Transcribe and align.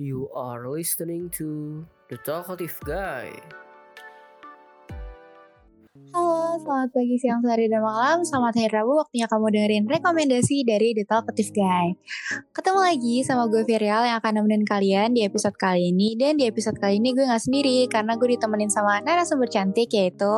You 0.00 0.32
are 0.32 0.64
listening 0.64 1.28
to 1.36 1.84
The 2.08 2.16
Talkative 2.24 2.80
Guy. 2.88 3.36
Halo, 6.16 6.56
selamat 6.56 6.96
pagi, 6.96 7.20
siang, 7.20 7.44
sore, 7.44 7.68
dan 7.68 7.84
malam. 7.84 8.24
Selamat 8.24 8.64
hari 8.64 8.72
Rabu, 8.72 8.96
waktunya 9.04 9.28
kamu 9.28 9.52
dengerin 9.52 9.84
rekomendasi 9.92 10.64
dari 10.64 10.96
The 10.96 11.04
Talkative 11.04 11.52
Guy. 11.52 12.00
Ketemu 12.56 12.80
lagi 12.80 13.20
sama 13.20 13.44
gue 13.52 13.60
Viral 13.68 14.08
yang 14.08 14.24
akan 14.24 14.32
nemenin 14.40 14.64
kalian 14.64 15.12
di 15.12 15.20
episode 15.20 15.60
kali 15.60 15.92
ini. 15.92 16.16
Dan 16.16 16.40
di 16.40 16.48
episode 16.48 16.80
kali 16.80 16.96
ini 16.96 17.12
gue 17.12 17.28
gak 17.28 17.44
sendiri, 17.44 17.92
karena 17.92 18.16
gue 18.16 18.40
ditemenin 18.40 18.72
sama 18.72 19.04
narasumber 19.04 19.52
cantik 19.52 19.92
yaitu... 19.92 20.32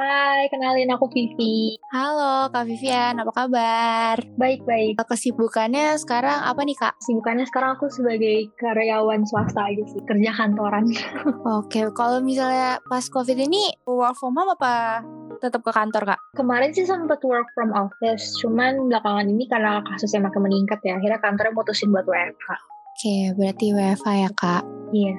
Hai, 0.00 0.48
kenalin 0.48 0.88
aku 0.96 1.12
Vivi. 1.12 1.76
Halo 1.92 2.48
Kak 2.48 2.64
Vivian, 2.64 3.20
apa 3.20 3.36
kabar? 3.36 4.16
Baik-baik. 4.40 4.96
Kesibukannya 4.96 6.00
sekarang 6.00 6.40
apa 6.40 6.64
nih 6.64 6.72
Kak? 6.72 6.96
Kesibukannya 7.04 7.44
sekarang 7.44 7.76
aku 7.76 7.92
sebagai 7.92 8.48
karyawan 8.56 9.28
swasta 9.28 9.60
aja 9.68 9.84
sih, 9.92 10.00
kerja 10.08 10.32
kantoran. 10.32 10.88
Oke, 11.60 11.84
kalau 11.92 12.24
misalnya 12.24 12.80
pas 12.88 13.04
COVID 13.12 13.44
ini 13.44 13.76
work 13.84 14.16
from 14.16 14.40
home 14.40 14.56
apa 14.56 15.04
tetap 15.44 15.60
ke 15.60 15.68
kantor 15.68 16.16
Kak? 16.16 16.20
Kemarin 16.32 16.72
sih 16.72 16.88
sempat 16.88 17.20
work 17.20 17.52
from 17.52 17.68
office, 17.76 18.40
cuman 18.40 18.88
belakangan 18.88 19.28
ini 19.28 19.52
karena 19.52 19.84
kasusnya 19.84 20.32
makin 20.32 20.48
meningkat 20.48 20.80
ya, 20.80 20.96
akhirnya 20.96 21.20
kantornya 21.20 21.52
mutusin 21.52 21.92
buat 21.92 22.08
WFH. 22.08 22.48
Oke, 22.96 23.36
berarti 23.36 23.76
WFH 23.76 24.08
ya 24.16 24.30
Kak? 24.32 24.64
Iya. 24.96 25.12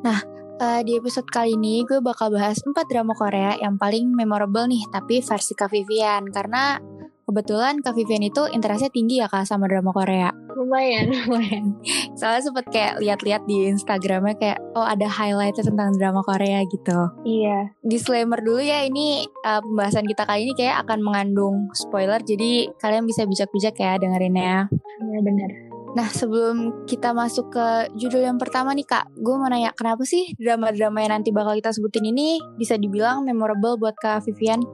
Nah, 0.00 0.24
uh, 0.62 0.80
di 0.86 0.94
episode 0.96 1.26
kali 1.26 1.58
ini 1.58 1.82
gue 1.82 1.98
bakal 1.98 2.30
bahas 2.30 2.62
4 2.62 2.70
drama 2.86 3.12
Korea 3.18 3.58
yang 3.58 3.74
paling 3.74 4.14
memorable 4.14 4.70
nih, 4.70 4.86
tapi 4.94 5.18
versi 5.18 5.52
Kak 5.58 5.74
Vivian. 5.74 6.30
Karena 6.30 6.78
kebetulan 7.26 7.82
Kak 7.82 7.98
Vivian 7.98 8.22
itu 8.22 8.46
interestnya 8.54 8.92
tinggi 8.94 9.18
ya 9.18 9.26
Kak 9.26 9.42
sama 9.42 9.66
drama 9.66 9.90
Korea. 9.90 10.30
Lumayan, 10.54 11.10
lumayan. 11.26 11.74
Soalnya 12.14 12.42
sempet 12.46 12.66
kayak 12.70 13.02
lihat-lihat 13.02 13.42
di 13.50 13.66
Instagramnya 13.66 14.38
kayak, 14.38 14.58
oh 14.78 14.86
ada 14.86 15.10
highlightnya 15.10 15.66
tentang 15.66 15.90
drama 15.98 16.22
Korea 16.22 16.62
gitu. 16.70 17.10
Iya. 17.26 17.74
Disclaimer 17.82 18.38
dulu 18.38 18.62
ya, 18.62 18.86
ini 18.86 19.26
uh, 19.42 19.58
pembahasan 19.58 20.06
kita 20.06 20.22
kali 20.22 20.46
ini 20.46 20.54
kayak 20.54 20.86
akan 20.86 21.02
mengandung 21.02 21.72
spoiler, 21.74 22.22
jadi 22.22 22.70
kalian 22.78 23.08
bisa 23.08 23.26
bijak-bijak 23.26 23.74
ya 23.74 23.98
dengerinnya. 23.98 24.70
Iya 25.02 25.20
benar. 25.24 25.71
Nah 25.92 26.08
sebelum 26.08 26.88
kita 26.88 27.12
masuk 27.12 27.52
ke 27.52 27.66
judul 28.00 28.24
yang 28.24 28.40
pertama 28.40 28.72
nih 28.72 28.88
kak, 28.88 29.12
gue 29.12 29.34
mau 29.36 29.44
nanya 29.52 29.76
kenapa 29.76 30.08
sih 30.08 30.32
drama-drama 30.40 31.04
yang 31.04 31.20
nanti 31.20 31.36
bakal 31.36 31.52
kita 31.52 31.68
sebutin 31.68 32.08
ini 32.08 32.40
bisa 32.56 32.80
dibilang 32.80 33.28
memorable 33.28 33.76
buat 33.76 33.92
kak 34.00 34.24
Vivian? 34.24 34.64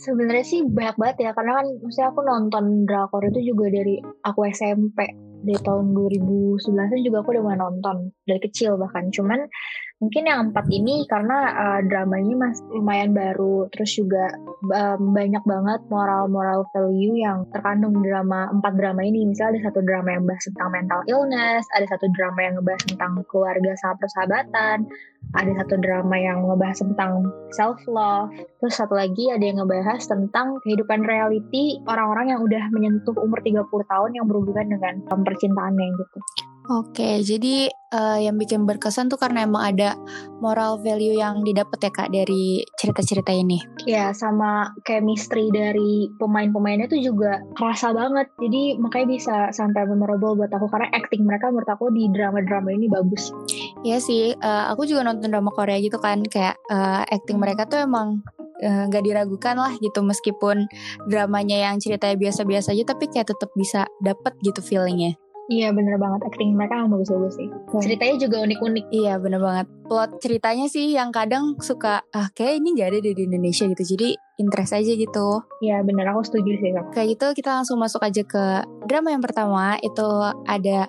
Sebenarnya 0.00 0.42
sih 0.48 0.64
banyak 0.64 0.96
banget 0.96 1.16
ya, 1.28 1.30
karena 1.36 1.60
kan 1.60 1.66
maksudnya 1.78 2.08
aku 2.08 2.20
nonton 2.24 2.64
drakor 2.88 3.22
itu 3.28 3.52
juga 3.52 3.68
dari 3.68 4.00
aku 4.00 4.48
SMP 4.48 5.31
dari 5.42 5.58
tahun 5.60 5.90
2011 5.90 7.02
juga 7.02 7.20
aku 7.20 7.34
udah 7.34 7.42
mulai 7.42 7.58
nonton 7.58 7.96
dari 8.24 8.40
kecil 8.40 8.78
bahkan. 8.78 9.10
Cuman 9.10 9.44
mungkin 10.02 10.26
yang 10.26 10.50
empat 10.50 10.66
ini 10.74 11.06
karena 11.06 11.38
uh, 11.54 11.80
dramanya 11.86 12.34
masih 12.50 12.66
lumayan 12.74 13.14
baru 13.14 13.70
terus 13.70 13.94
juga 13.94 14.34
um, 14.66 15.14
banyak 15.14 15.40
banget 15.46 15.80
moral-moral 15.86 16.66
value 16.74 17.22
yang 17.22 17.46
terkandung 17.54 18.02
drama 18.02 18.50
empat 18.50 18.74
drama 18.74 19.06
ini. 19.06 19.30
Misalnya 19.30 19.62
ada 19.62 19.70
satu 19.70 19.80
drama 19.86 20.10
yang 20.10 20.26
bahas 20.26 20.42
tentang 20.50 20.70
mental 20.74 21.00
illness 21.06 21.62
ada 21.78 21.86
satu 21.86 22.10
drama 22.18 22.40
yang 22.42 22.54
ngebahas 22.58 22.82
tentang 22.90 23.12
keluarga 23.30 23.70
sama 23.78 23.94
persahabatan 24.02 24.78
ada 25.32 25.52
satu 25.64 25.74
drama 25.80 26.16
yang 26.18 26.44
ngebahas 26.44 26.78
tentang 26.82 27.30
self 27.54 27.78
love 27.88 28.34
terus 28.60 28.74
satu 28.76 28.98
lagi 28.98 29.32
ada 29.32 29.44
yang 29.46 29.62
ngebahas 29.62 30.02
tentang 30.04 30.58
kehidupan 30.66 31.06
reality 31.06 31.80
orang-orang 31.88 32.36
yang 32.36 32.40
udah 32.42 32.64
menyentuh 32.74 33.16
umur 33.22 33.40
30 33.40 33.64
tahun 33.64 34.10
yang 34.18 34.26
berhubungan 34.28 34.66
dengan 34.76 34.94
percintaannya 35.08 35.86
gitu 35.96 36.18
Oke, 36.70 37.18
jadi 37.26 37.66
uh, 37.90 38.22
yang 38.22 38.38
bikin 38.38 38.62
berkesan 38.70 39.10
tuh 39.10 39.18
karena 39.18 39.42
emang 39.42 39.74
ada 39.74 39.98
moral 40.38 40.78
value 40.78 41.18
yang 41.18 41.42
didapat 41.42 41.78
ya 41.82 41.90
kak 41.90 42.14
dari 42.14 42.62
cerita-cerita 42.78 43.34
ini. 43.34 43.58
Ya, 43.82 44.14
sama 44.14 44.70
chemistry 44.86 45.50
dari 45.50 46.06
pemain-pemainnya 46.22 46.86
tuh 46.86 47.02
juga 47.02 47.42
kerasa 47.58 47.90
banget. 47.90 48.30
Jadi 48.38 48.78
makanya 48.78 49.06
bisa 49.10 49.36
sampai 49.50 49.90
memorable 49.90 50.38
buat 50.38 50.54
aku 50.54 50.70
karena 50.70 50.86
acting 50.94 51.26
mereka 51.26 51.50
menurut 51.50 51.66
aku 51.66 51.90
di 51.90 52.06
drama-drama 52.14 52.70
ini 52.70 52.86
bagus. 52.86 53.34
Iya 53.82 53.98
sih, 53.98 54.30
uh, 54.38 54.70
aku 54.70 54.86
juga 54.86 55.02
nonton 55.02 55.34
drama 55.34 55.50
Korea 55.50 55.82
gitu 55.82 55.98
kan, 55.98 56.22
kayak 56.22 56.54
uh, 56.70 57.02
acting 57.10 57.42
mereka 57.42 57.66
tuh 57.66 57.82
emang 57.82 58.22
nggak 58.62 59.02
uh, 59.02 59.06
diragukan 59.10 59.58
lah 59.58 59.74
gitu 59.82 60.06
meskipun 60.06 60.70
dramanya 61.10 61.66
yang 61.66 61.82
ceritanya 61.82 62.14
biasa-biasa 62.14 62.70
aja 62.70 62.94
tapi 62.94 63.10
kayak 63.10 63.34
tetap 63.34 63.50
bisa 63.58 63.90
dapet 63.98 64.38
gitu 64.46 64.62
feelingnya. 64.62 65.18
Iya 65.50 65.74
bener 65.74 65.98
banget 65.98 66.22
acting 66.22 66.54
mereka 66.54 66.78
yang 66.78 66.90
bagus-bagus 66.94 67.34
sih. 67.34 67.48
Ceritanya 67.82 68.14
juga 68.14 68.36
unik-unik. 68.46 68.84
Iya 68.94 69.18
bener 69.18 69.40
banget. 69.42 69.66
Plot 69.90 70.10
ceritanya 70.22 70.66
sih 70.70 70.94
yang 70.94 71.10
kadang 71.10 71.58
suka 71.58 72.06
ah 72.14 72.30
kayak 72.30 72.62
ini 72.62 72.78
gak 72.78 72.94
ada 72.94 72.98
di 73.02 73.10
Indonesia 73.26 73.66
gitu. 73.66 73.82
Jadi 73.82 74.14
interest 74.38 74.72
aja 74.78 74.92
gitu. 74.94 75.28
Iya 75.60 75.82
bener 75.82 76.06
aku 76.14 76.22
setuju 76.22 76.52
sih. 76.62 76.70
Kayak 76.94 77.08
gitu 77.18 77.26
kita 77.42 77.50
langsung 77.58 77.82
masuk 77.82 78.06
aja 78.06 78.22
ke 78.22 78.44
drama 78.86 79.10
yang 79.10 79.22
pertama 79.24 79.76
itu 79.82 80.06
ada 80.46 80.86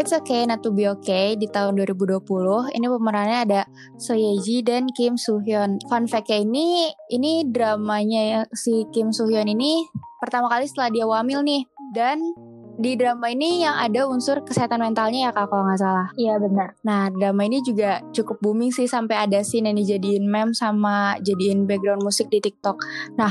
It's 0.00 0.10
Okay 0.10 0.48
Not 0.48 0.64
To 0.64 0.72
Be 0.72 0.88
Okay 0.88 1.36
di 1.36 1.46
tahun 1.46 1.76
2020. 1.76 2.24
Ini 2.72 2.86
pemerannya 2.88 3.38
ada 3.44 3.60
So 4.00 4.16
Ye 4.16 4.40
Ji 4.40 4.64
dan 4.64 4.88
Kim 4.90 5.20
Soo 5.20 5.38
Hyun. 5.44 5.78
Fun 5.86 6.08
fact 6.08 6.32
ini 6.32 6.90
ini 7.12 7.44
dramanya 7.46 8.48
si 8.56 8.88
Kim 8.90 9.12
Soo 9.12 9.28
Hyun 9.28 9.52
ini 9.52 9.84
pertama 10.18 10.48
kali 10.48 10.64
setelah 10.64 10.88
dia 10.88 11.04
wamil 11.04 11.44
nih 11.44 11.62
dan 11.92 12.18
di 12.82 12.98
drama 12.98 13.30
ini 13.30 13.62
yang 13.62 13.78
ada 13.78 14.10
unsur 14.10 14.42
kesehatan 14.42 14.82
mentalnya 14.82 15.30
ya 15.30 15.30
kak 15.30 15.46
kalau 15.46 15.62
nggak 15.70 15.78
salah. 15.78 16.10
Iya 16.18 16.42
benar. 16.42 16.74
Nah 16.82 17.06
drama 17.14 17.46
ini 17.46 17.62
juga 17.62 18.02
cukup 18.10 18.42
booming 18.42 18.74
sih 18.74 18.90
sampai 18.90 19.22
ada 19.22 19.46
scene 19.46 19.70
yang 19.70 19.78
dijadiin 19.78 20.26
meme 20.26 20.50
sama 20.50 21.14
jadiin 21.22 21.70
background 21.70 22.02
musik 22.02 22.26
di 22.26 22.42
TikTok. 22.42 22.82
Nah 23.14 23.30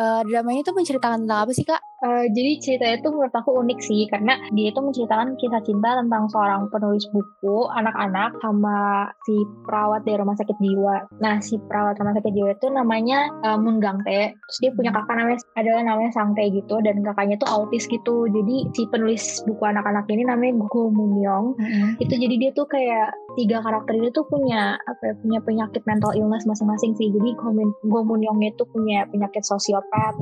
uh, 0.00 0.24
drama 0.24 0.48
ini 0.56 0.64
tuh 0.64 0.72
menceritakan 0.72 1.28
tentang 1.28 1.44
apa 1.44 1.52
sih 1.52 1.68
kak? 1.68 1.80
Uh, 2.04 2.28
jadi 2.28 2.60
ceritanya 2.60 2.96
itu 3.00 3.08
menurut 3.08 3.32
aku 3.32 3.56
unik 3.56 3.80
sih 3.80 4.04
karena 4.12 4.36
dia 4.52 4.68
itu 4.68 4.80
menceritakan 4.84 5.32
kisah 5.40 5.64
cinta 5.64 5.96
tentang 5.96 6.28
seorang 6.28 6.68
penulis 6.68 7.08
buku 7.08 7.72
anak-anak 7.72 8.36
sama 8.44 9.08
si 9.24 9.32
perawat 9.64 10.04
dari 10.04 10.20
rumah 10.20 10.36
sakit 10.36 10.60
jiwa. 10.60 11.08
Nah 11.24 11.40
si 11.40 11.56
perawat 11.56 11.96
rumah 11.96 12.12
sakit 12.20 12.32
jiwa 12.36 12.52
itu 12.52 12.68
namanya 12.68 13.32
uh, 13.40 13.56
Moon 13.56 13.80
Gang 13.80 14.04
Tae. 14.04 14.36
Terus 14.36 14.58
dia 14.60 14.70
punya 14.76 14.92
kakak 14.92 15.16
namanya 15.16 15.40
adalah 15.56 15.82
namanya 15.88 16.10
Sang 16.12 16.36
Tae 16.36 16.52
gitu 16.52 16.76
dan 16.84 17.00
kakaknya 17.00 17.40
tuh 17.40 17.48
autis 17.48 17.88
gitu. 17.88 18.28
Jadi 18.28 18.68
si 18.76 18.82
penulis 18.92 19.40
buku 19.48 19.64
anak-anak 19.64 20.04
ini 20.12 20.28
namanya 20.28 20.68
Go 20.68 20.92
Moon 20.92 21.16
Young. 21.24 21.56
Mm-hmm. 21.56 22.04
Itu 22.04 22.12
jadi 22.12 22.34
dia 22.36 22.50
tuh 22.52 22.68
kayak 22.68 23.16
tiga 23.40 23.64
karakter 23.64 23.96
ini 23.96 24.12
tuh 24.12 24.28
punya 24.28 24.76
apa 24.84 25.00
ya, 25.00 25.14
punya 25.16 25.40
penyakit 25.40 25.80
mental 25.88 26.12
illness 26.12 26.44
masing-masing 26.44 26.92
sih. 27.00 27.08
Jadi 27.08 27.40
Go 27.88 28.04
Young 28.04 28.44
itu 28.44 28.68
punya 28.68 29.08
penyakit 29.08 29.48
sosiopat 29.48 30.12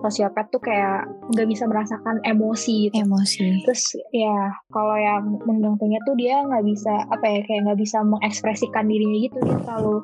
sosiopat 0.00 0.48
tuh 0.48 0.60
kayak 0.64 1.04
nggak 1.30 1.48
bisa 1.48 1.64
merasakan 1.66 2.18
emosi 2.26 2.90
gitu. 2.90 2.94
emosi. 3.06 3.62
Terus 3.66 3.84
ya 4.10 4.50
kalau 4.74 4.96
yang 4.98 5.38
menggantungnya 5.46 6.00
tuh 6.04 6.14
dia 6.18 6.42
nggak 6.42 6.64
bisa 6.66 7.06
apa 7.08 7.24
ya 7.24 7.40
kayak 7.46 7.60
nggak 7.70 7.80
bisa 7.80 8.02
mengekspresikan 8.02 8.86
dirinya 8.90 9.18
gitu. 9.28 9.38
Dia 9.42 9.58
terlalu 9.62 9.96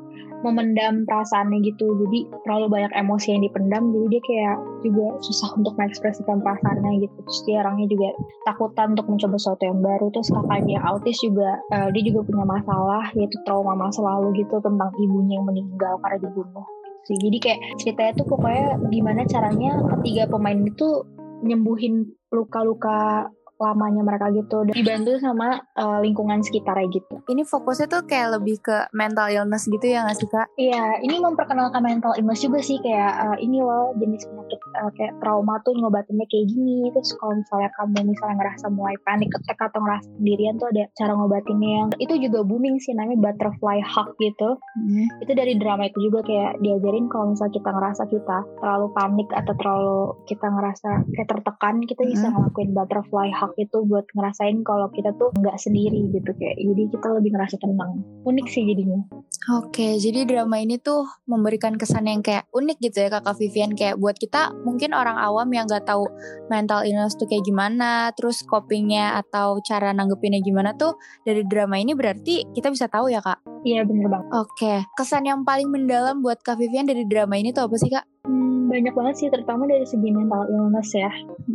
memendam 0.44 1.02
perasaannya 1.08 1.58
gitu. 1.66 1.86
Jadi 2.06 2.18
terlalu 2.46 2.66
banyak 2.70 2.92
emosi 2.94 3.34
yang 3.34 3.42
dipendam. 3.42 3.90
Jadi 3.90 4.06
dia 4.12 4.22
kayak 4.22 4.56
juga 4.86 5.06
susah 5.24 5.50
untuk 5.58 5.74
mengekspresikan 5.74 6.38
perasaannya 6.44 7.02
gitu. 7.02 7.16
Terus 7.26 7.40
dia 7.48 7.56
orangnya 7.66 7.86
juga 7.90 8.08
takutan 8.46 8.94
untuk 8.94 9.06
mencoba 9.10 9.36
sesuatu 9.40 9.62
yang 9.66 9.80
baru. 9.82 10.06
Terus 10.14 10.28
kakaknya 10.30 10.78
autis 10.86 11.18
juga 11.18 11.58
uh, 11.74 11.88
dia 11.90 12.02
juga 12.06 12.20
punya 12.26 12.44
masalah 12.46 13.04
yaitu 13.18 13.36
trauma 13.48 13.74
masa 13.74 14.04
lalu 14.04 14.44
gitu 14.44 14.62
tentang 14.62 14.90
ibunya 15.00 15.40
yang 15.40 15.46
meninggal 15.48 15.98
karena 16.04 16.18
dibunuh 16.22 16.66
sih. 17.06 17.16
Jadi 17.16 17.38
kayak 17.38 17.60
ceritanya 17.78 18.12
tuh 18.18 18.26
pokoknya 18.26 18.66
gimana 18.90 19.22
caranya 19.30 19.72
ketiga 19.96 20.26
pemain 20.26 20.58
itu 20.66 21.06
nyembuhin 21.46 22.10
luka-luka 22.34 23.30
lamanya 23.56 24.02
mereka 24.04 24.28
gitu 24.32 24.68
dan 24.68 24.74
dibantu 24.76 25.16
sama 25.20 25.60
uh, 25.76 25.98
lingkungan 26.04 26.44
sekitarnya 26.44 26.88
gitu. 26.92 27.20
Ini 27.26 27.42
fokusnya 27.44 27.86
tuh 27.88 28.02
kayak 28.04 28.40
lebih 28.40 28.60
ke 28.60 28.88
mental 28.92 29.32
illness 29.32 29.68
gitu 29.68 29.82
ya 29.82 30.04
nggak 30.04 30.16
sih 30.16 30.28
kak? 30.28 30.46
Iya, 30.60 31.00
ini 31.02 31.16
memperkenalkan 31.20 31.80
mental 31.80 32.12
illness 32.20 32.44
juga 32.44 32.60
sih 32.60 32.78
kayak 32.80 33.12
uh, 33.16 33.36
ini 33.40 33.60
loh 33.64 33.96
jenis 33.96 34.28
penyakit 34.28 34.60
uh, 34.76 34.90
kayak 34.94 35.12
trauma 35.20 35.56
tuh 35.64 35.72
ngobatinnya 35.76 36.26
kayak 36.28 36.46
gini. 36.52 36.92
Terus 36.92 37.16
kalau 37.16 37.34
misalnya 37.40 37.70
kamu 37.76 38.12
misalnya 38.12 38.36
ngerasa 38.44 38.66
mulai 38.68 38.96
panik 39.02 39.32
attack 39.32 39.58
atau 39.72 39.80
ngerasa 39.80 40.08
sendirian 40.20 40.54
tuh 40.60 40.68
ada 40.70 40.84
cara 40.92 41.12
ngobatinnya 41.16 41.70
yang 41.80 41.88
itu 41.96 42.14
juga 42.28 42.38
booming 42.44 42.76
sih 42.78 42.92
namanya 42.92 43.32
butterfly 43.32 43.80
hug 43.80 44.12
gitu. 44.20 44.60
Hmm. 44.60 45.06
Itu 45.24 45.32
dari 45.32 45.56
drama 45.56 45.88
itu 45.88 45.98
juga 46.12 46.20
kayak 46.26 46.60
diajarin 46.60 47.08
kalau 47.08 47.32
misalnya 47.32 47.54
kita 47.56 47.70
ngerasa 47.72 48.02
kita 48.10 48.38
terlalu 48.60 48.86
panik 48.92 49.28
atau 49.32 49.54
terlalu 49.56 49.98
kita 50.28 50.46
ngerasa 50.46 50.88
kayak 51.16 51.28
tertekan 51.28 51.74
kita 51.84 52.02
hmm. 52.04 52.10
bisa 52.12 52.26
ngelakuin 52.28 52.70
butterfly 52.76 53.28
hug 53.32 53.45
hak 53.46 53.54
itu 53.62 53.78
buat 53.86 54.04
ngerasain 54.10 54.66
kalau 54.66 54.90
kita 54.90 55.14
tuh 55.14 55.30
nggak 55.38 55.54
sendiri 55.62 56.10
gitu 56.10 56.30
kayak 56.34 56.58
jadi 56.58 56.82
kita 56.90 57.08
lebih 57.14 57.30
ngerasa 57.30 57.56
tenang. 57.62 58.02
Unik 58.26 58.46
sih 58.50 58.66
jadinya. 58.66 59.06
Oke, 59.46 59.94
jadi 60.02 60.26
drama 60.26 60.58
ini 60.58 60.74
tuh 60.82 61.06
memberikan 61.30 61.78
kesan 61.78 62.10
yang 62.10 62.18
kayak 62.18 62.50
unik 62.50 62.82
gitu 62.82 63.06
ya 63.06 63.08
kakak 63.14 63.38
Vivian. 63.38 63.78
Kayak 63.78 64.02
buat 64.02 64.18
kita 64.18 64.50
mungkin 64.66 64.90
orang 64.90 65.14
awam 65.22 65.46
yang 65.54 65.70
nggak 65.70 65.86
tahu 65.86 66.10
mental 66.50 66.82
illness 66.82 67.14
tuh 67.14 67.30
kayak 67.30 67.46
gimana, 67.46 68.10
terus 68.18 68.42
copingnya 68.42 69.14
atau 69.22 69.62
cara 69.62 69.94
nanggepinnya 69.94 70.42
gimana 70.42 70.74
tuh 70.74 70.98
dari 71.22 71.46
drama 71.46 71.78
ini 71.78 71.94
berarti 71.94 72.42
kita 72.58 72.74
bisa 72.74 72.90
tahu 72.90 73.06
ya 73.06 73.22
kak. 73.22 73.38
iya 73.62 73.86
bener 73.86 74.10
banget. 74.10 74.30
Oke, 74.34 74.74
kesan 74.98 75.26
yang 75.26 75.46
paling 75.46 75.70
mendalam 75.70 76.26
buat 76.26 76.42
kak 76.42 76.58
Vivian 76.58 76.90
dari 76.90 77.06
drama 77.06 77.38
ini 77.38 77.54
tuh 77.54 77.70
apa 77.70 77.76
sih 77.78 77.90
kak? 77.90 78.02
Hmm, 78.26 78.66
banyak 78.66 78.94
banget 78.98 79.14
sih 79.14 79.28
terutama 79.30 79.70
dari 79.70 79.86
segi 79.86 80.10
mental 80.10 80.42
illness 80.50 80.90
ya. 80.90 81.10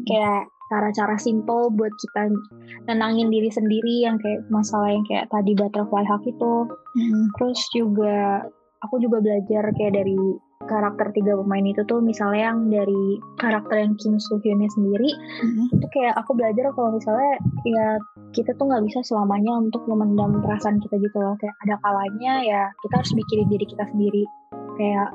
Kayak 0.08 0.48
cara-cara 0.72 1.20
simple 1.20 1.68
buat 1.76 1.92
kita 2.00 2.32
nenangin 2.88 3.28
diri 3.28 3.52
sendiri 3.52 4.08
yang 4.08 4.16
kayak 4.24 4.48
masalah 4.48 4.88
yang 4.88 5.04
kayak 5.04 5.28
tadi 5.28 5.52
butterfly 5.52 6.08
hug 6.08 6.24
itu. 6.24 6.54
Terus 7.36 7.60
juga 7.76 8.48
aku 8.80 9.04
juga 9.04 9.20
belajar 9.20 9.68
kayak 9.76 9.94
dari 10.00 10.18
karakter 10.62 11.10
tiga 11.12 11.34
pemain 11.42 11.66
itu 11.66 11.82
tuh 11.90 12.00
misalnya 12.06 12.54
yang 12.54 12.70
dari 12.70 13.18
karakter 13.42 13.82
yang 13.82 13.98
Kim 13.98 14.22
Soo 14.22 14.38
Hyunnya 14.40 14.70
sendiri 14.70 15.10
itu 15.74 15.86
kayak 15.90 16.14
aku 16.22 16.38
belajar 16.38 16.70
kalau 16.78 16.94
misalnya 16.94 17.42
ya 17.66 17.98
kita 18.32 18.54
tuh 18.56 18.70
nggak 18.70 18.86
bisa 18.88 19.02
selamanya 19.04 19.58
untuk 19.58 19.84
memendam 19.90 20.40
perasaan 20.40 20.78
kita 20.80 21.02
gitu 21.02 21.18
loh. 21.18 21.36
Kayak 21.42 21.56
ada 21.68 21.76
kalanya 21.82 22.34
ya 22.46 22.62
kita 22.86 22.94
harus 23.02 23.12
mikirin 23.18 23.50
diri 23.50 23.66
kita 23.68 23.84
sendiri 23.90 24.24
kayak 24.81 25.10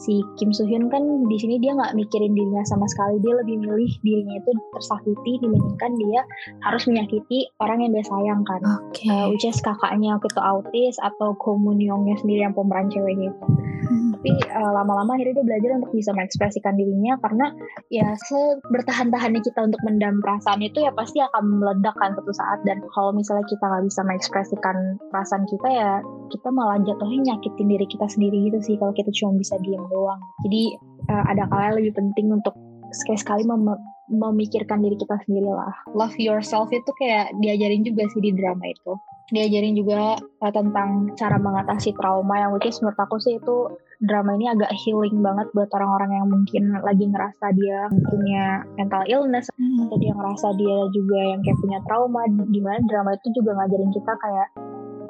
si 0.00 0.24
Kim 0.40 0.56
Soo 0.56 0.64
Hyun 0.64 0.88
kan 0.88 1.04
di 1.28 1.36
sini 1.36 1.60
dia 1.60 1.76
nggak 1.76 1.92
mikirin 1.92 2.32
dirinya 2.32 2.64
sama 2.64 2.88
sekali 2.88 3.20
dia 3.20 3.36
lebih 3.36 3.60
milih 3.60 3.92
dirinya 4.00 4.40
itu 4.40 4.50
tersakiti 4.72 5.32
dibandingkan 5.44 5.92
dia 6.00 6.20
harus 6.64 6.88
menyakiti 6.88 7.52
orang 7.60 7.84
yang 7.84 7.92
dia 7.92 8.04
sayang 8.08 8.40
kan 8.48 8.60
Oke. 8.64 9.04
uh, 9.12 9.28
which 9.28 9.44
is 9.44 9.60
kakaknya 9.60 10.16
waktu 10.16 10.40
autis 10.40 10.96
atau 10.96 11.36
Komunyongnya 11.36 12.16
sendiri 12.16 12.48
yang 12.48 12.56
pemeran 12.56 12.88
ceweknya 12.88 13.28
itu 13.28 13.46
Hmm. 13.80 14.09
Tapi 14.20 14.36
uh, 14.52 14.72
lama-lama 14.76 15.16
akhirnya 15.16 15.40
dia 15.40 15.46
belajar 15.48 15.80
untuk 15.80 15.96
bisa 15.96 16.12
mengekspresikan 16.12 16.76
dirinya 16.76 17.16
karena 17.24 17.56
ya 17.88 18.12
sebertahan-tahannya 18.28 19.40
kita 19.40 19.64
untuk 19.64 19.80
mendam 19.88 20.20
perasaan 20.20 20.60
itu 20.60 20.84
ya 20.84 20.92
pasti 20.92 21.24
akan 21.24 21.56
meledak 21.56 21.96
kan 21.96 22.12
suatu 22.12 22.28
saat. 22.36 22.60
Dan 22.68 22.84
kalau 22.92 23.16
misalnya 23.16 23.48
kita 23.48 23.64
nggak 23.64 23.80
bisa 23.88 24.04
mengekspresikan 24.04 24.76
perasaan 25.08 25.48
kita 25.48 25.68
ya 25.72 25.90
kita 26.28 26.52
malah 26.52 26.76
jatuhnya 26.84 27.32
nyakitin 27.32 27.64
diri 27.72 27.86
kita 27.88 28.06
sendiri 28.12 28.52
gitu 28.52 28.60
sih 28.60 28.76
kalau 28.76 28.92
kita 28.92 29.08
cuma 29.08 29.40
bisa 29.40 29.56
diem 29.64 29.80
doang. 29.88 30.20
Jadi 30.44 30.76
uh, 31.08 31.24
ada 31.24 31.48
kalanya 31.48 31.80
lebih 31.80 31.96
penting 31.96 32.28
untuk 32.28 32.52
sekali-sekali 32.92 33.48
mem- 33.48 33.80
memikirkan 34.12 34.84
diri 34.84 35.00
kita 35.00 35.16
sendiri 35.24 35.48
lah. 35.48 35.72
Love 35.96 36.20
yourself 36.20 36.68
itu 36.76 36.92
kayak 37.00 37.32
diajarin 37.40 37.88
juga 37.88 38.04
sih 38.12 38.20
di 38.20 38.36
drama 38.36 38.68
itu. 38.68 39.00
Diajarin 39.32 39.80
juga 39.80 40.20
uh, 40.20 40.52
tentang 40.52 41.16
cara 41.16 41.40
mengatasi 41.40 41.96
trauma 41.96 42.36
yang 42.36 42.52
which 42.52 42.68
is 42.68 42.76
menurut 42.84 43.00
aku 43.00 43.16
sih 43.16 43.40
itu 43.40 43.56
drama 44.00 44.32
ini 44.40 44.48
agak 44.48 44.72
healing 44.80 45.20
banget 45.20 45.52
buat 45.52 45.68
orang-orang 45.76 46.10
yang 46.16 46.28
mungkin 46.32 46.62
lagi 46.80 47.04
ngerasa 47.04 47.46
dia 47.52 47.78
punya 48.08 48.64
mental 48.80 49.04
illness 49.04 49.52
atau 49.52 49.96
dia 50.00 50.12
ngerasa 50.16 50.48
dia 50.56 50.78
juga 50.96 51.18
yang 51.20 51.40
kayak 51.44 51.60
punya 51.60 51.78
trauma 51.84 52.22
di 52.48 52.60
mana 52.64 52.80
drama 52.88 53.12
itu 53.12 53.28
juga 53.36 53.60
ngajarin 53.60 53.92
kita 53.92 54.12
kayak 54.16 54.48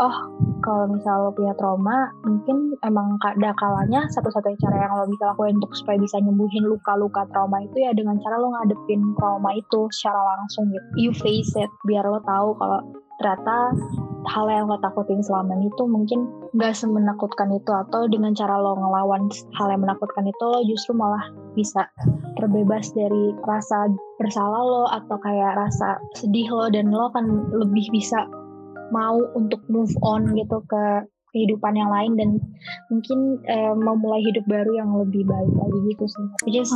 oh 0.00 0.16
kalau 0.60 0.84
misal 0.90 1.28
lo 1.28 1.30
punya 1.32 1.54
trauma 1.56 2.12
mungkin 2.24 2.74
emang 2.84 3.16
ada 3.22 3.52
kalanya 3.56 4.04
satu-satunya 4.12 4.58
cara 4.60 4.76
yang 4.88 4.92
lo 4.96 5.06
bisa 5.08 5.24
lakuin 5.32 5.56
untuk 5.56 5.72
supaya 5.76 5.96
bisa 5.96 6.16
nyembuhin 6.20 6.64
luka-luka 6.68 7.24
trauma 7.32 7.62
itu 7.64 7.76
ya 7.80 7.92
dengan 7.96 8.18
cara 8.20 8.36
lo 8.42 8.52
ngadepin 8.52 9.14
trauma 9.16 9.50
itu 9.56 9.88
secara 9.92 10.20
langsung 10.36 10.68
gitu. 10.72 10.86
You 10.96 11.10
face 11.16 11.52
it 11.56 11.70
biar 11.88 12.04
lo 12.08 12.20
tahu 12.24 12.56
kalau 12.56 12.80
ternyata 13.20 13.76
hal 14.32 14.46
yang 14.48 14.68
lo 14.68 14.80
takutin 14.80 15.20
selama 15.20 15.56
ini 15.60 15.68
tuh 15.76 15.84
mungkin 15.88 16.24
gak 16.56 16.72
semenakutkan 16.72 17.52
itu 17.52 17.68
atau 17.68 18.08
dengan 18.08 18.32
cara 18.32 18.56
lo 18.56 18.76
ngelawan 18.76 19.28
hal 19.56 19.68
yang 19.68 19.84
menakutkan 19.84 20.24
itu 20.24 20.44
lo 20.44 20.60
justru 20.64 20.96
malah 20.96 21.28
bisa 21.52 21.88
terbebas 22.40 22.92
dari 22.96 23.36
rasa 23.44 23.92
bersalah 24.16 24.62
lo 24.64 24.84
atau 24.88 25.16
kayak 25.20 25.56
rasa 25.56 26.00
sedih 26.16 26.48
lo 26.48 26.66
dan 26.72 26.88
lo 26.88 27.12
akan 27.12 27.52
lebih 27.52 27.92
bisa 27.92 28.24
mau 28.90 29.20
untuk 29.36 29.60
move 29.68 29.92
on 30.02 30.32
gitu 30.34 30.64
ke 30.66 31.06
kehidupan 31.34 31.74
yang 31.74 31.90
lain 31.90 32.12
dan 32.14 32.28
mungkin 32.92 33.42
eh, 33.50 33.74
memulai 33.74 34.22
hidup 34.22 34.46
baru 34.46 34.72
yang 34.78 34.90
lebih 34.94 35.26
baik 35.26 35.52
lagi 35.58 35.78
gitu 35.90 36.04
sih. 36.06 36.26
Which 36.46 36.58
is 36.62 36.70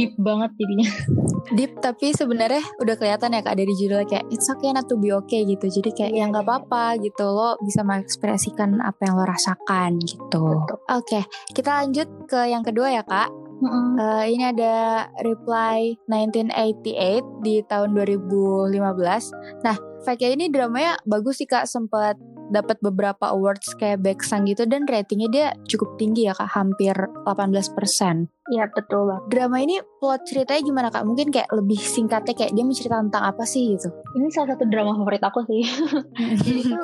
deep 0.00 0.16
banget 0.16 0.56
jadinya. 0.56 0.88
Deep 1.60 1.76
tapi 1.84 2.16
sebenarnya 2.16 2.64
udah 2.80 2.96
kelihatan 2.96 3.36
ya 3.36 3.44
kak 3.44 3.60
dari 3.60 3.68
judulnya 3.76 4.08
kayak 4.08 4.24
it's 4.32 4.48
okay 4.48 4.72
not 4.72 4.88
to 4.88 4.96
be 4.96 5.12
okay 5.12 5.44
gitu. 5.44 5.68
Jadi 5.68 5.92
kayak 5.92 6.12
Iya, 6.14 6.30
ya 6.30 6.30
nggak 6.30 6.46
apa-apa 6.46 6.84
gitu 7.02 7.26
lo 7.26 7.58
bisa 7.58 7.82
mengekspresikan 7.82 8.78
apa 8.78 9.02
yang 9.02 9.18
lo 9.18 9.26
rasakan 9.26 9.98
gitu. 9.98 10.62
Oke, 10.86 11.26
kita 11.50 11.82
lanjut 11.82 12.06
ke 12.30 12.46
yang 12.46 12.62
kedua 12.62 12.94
ya 12.94 13.02
kak. 13.02 13.34
Mm-mm. 13.58 13.98
Eh, 13.98 14.24
ini 14.30 14.46
ada 14.46 15.08
Reply 15.26 15.98
1988 16.06 17.42
di 17.42 17.66
tahun 17.66 17.98
2015. 17.98 19.34
Nah, 19.66 19.74
Fake 20.06 20.28
ini 20.28 20.52
dramanya 20.52 21.00
bagus 21.02 21.42
sih 21.42 21.48
kak, 21.48 21.64
sempat 21.66 22.14
dapat 22.52 22.80
beberapa 22.84 23.32
awards 23.32 23.72
kayak 23.76 24.04
Baeksang 24.04 24.44
gitu 24.48 24.68
dan 24.68 24.84
ratingnya 24.84 25.28
dia 25.30 25.46
cukup 25.68 25.96
tinggi 25.96 26.28
ya 26.28 26.34
kak, 26.36 26.50
hampir 26.52 26.92
18%. 27.24 28.28
Iya 28.52 28.68
betul 28.68 29.08
banget. 29.08 29.24
Drama 29.32 29.56
ini 29.64 29.80
plot 30.00 30.28
ceritanya 30.28 30.60
gimana 30.60 30.88
kak? 30.92 31.04
Mungkin 31.08 31.32
kayak 31.32 31.48
lebih 31.52 31.80
singkatnya 31.80 32.36
kayak 32.36 32.52
dia 32.52 32.64
menceritakan 32.64 33.08
tentang 33.08 33.24
apa 33.24 33.44
sih 33.48 33.72
gitu? 33.72 33.88
Ini 34.16 34.28
salah 34.28 34.56
satu 34.56 34.64
drama 34.68 34.92
favorit 34.92 35.24
aku 35.24 35.40
sih. 35.48 35.64
Jadi 36.44 36.60
itu 36.60 36.82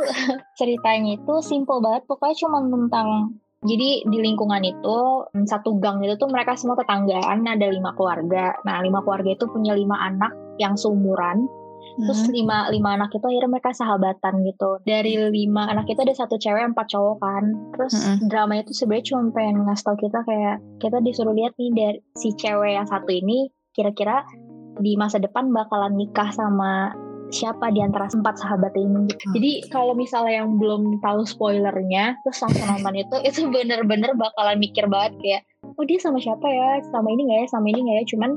ceritanya 0.56 1.20
itu 1.20 1.34
simple 1.44 1.84
banget. 1.84 2.08
Pokoknya 2.08 2.36
cuma 2.40 2.58
tentang 2.64 3.08
jadi 3.60 4.08
di 4.08 4.18
lingkungan 4.24 4.64
itu 4.64 4.98
satu 5.44 5.76
gang 5.84 6.00
itu 6.00 6.16
tuh 6.16 6.32
mereka 6.32 6.56
semua 6.56 6.80
tetanggaan 6.80 7.44
ada 7.44 7.68
lima 7.68 7.92
keluarga. 7.92 8.56
Nah 8.64 8.80
lima 8.80 9.04
keluarga 9.04 9.36
itu 9.36 9.44
punya 9.52 9.76
lima 9.76 10.00
anak 10.00 10.32
yang 10.56 10.80
seumuran. 10.80 11.44
Terus 11.98 12.20
Mhm. 12.26 12.32
lima 12.32 12.58
lima 12.70 12.88
anak 12.94 13.10
itu 13.10 13.24
akhirnya 13.24 13.50
mereka 13.50 13.70
sahabatan 13.74 14.34
gitu. 14.46 14.70
Dari 14.86 15.16
lima 15.30 15.66
anak 15.66 15.90
itu 15.90 16.00
ada 16.00 16.14
satu 16.14 16.38
cewek 16.38 16.70
empat 16.70 16.86
cowok 16.92 17.16
kan. 17.18 17.44
Terus 17.74 17.94
Mhm. 17.96 18.26
drama 18.30 18.54
itu 18.60 18.72
sebenarnya 18.76 19.06
cuma 19.10 19.22
pengen 19.34 19.56
ngasih 19.66 19.84
tau 19.84 19.96
kita 19.98 20.18
kayak 20.22 20.56
kita 20.78 20.98
disuruh 21.02 21.34
lihat 21.34 21.52
nih 21.58 21.70
dari 21.74 21.98
si 22.14 22.30
cewek 22.36 22.78
yang 22.78 22.86
satu 22.86 23.10
ini 23.10 23.50
kira-kira 23.74 24.22
di 24.80 24.94
masa 24.96 25.18
depan 25.18 25.50
bakalan 25.50 25.94
nikah 25.98 26.30
sama 26.32 26.94
siapa 27.30 27.70
di 27.70 27.78
antara 27.78 28.10
empat 28.10 28.42
sahabat 28.42 28.74
ini. 28.74 29.06
Jadi 29.38 29.70
kalau 29.70 29.94
misalnya 29.94 30.42
yang 30.42 30.58
belum 30.58 30.98
tahu 30.98 31.22
spoilernya, 31.22 32.18
terus 32.26 32.42
langsung 32.42 32.66
nonton 32.66 32.94
itu, 32.98 33.16
itu 33.28 33.40
bener-bener 33.54 34.18
bakalan 34.18 34.58
mikir 34.58 34.90
banget 34.90 35.14
kayak, 35.22 35.42
oh 35.78 35.84
dia 35.86 36.02
sama 36.02 36.18
siapa 36.18 36.42
ya, 36.50 36.82
sama 36.90 37.06
ini 37.14 37.30
nggak 37.30 37.38
ya, 37.38 37.46
sama 37.46 37.66
ini 37.70 37.80
nggak 37.86 37.96
ya. 38.02 38.04
Cuman 38.10 38.30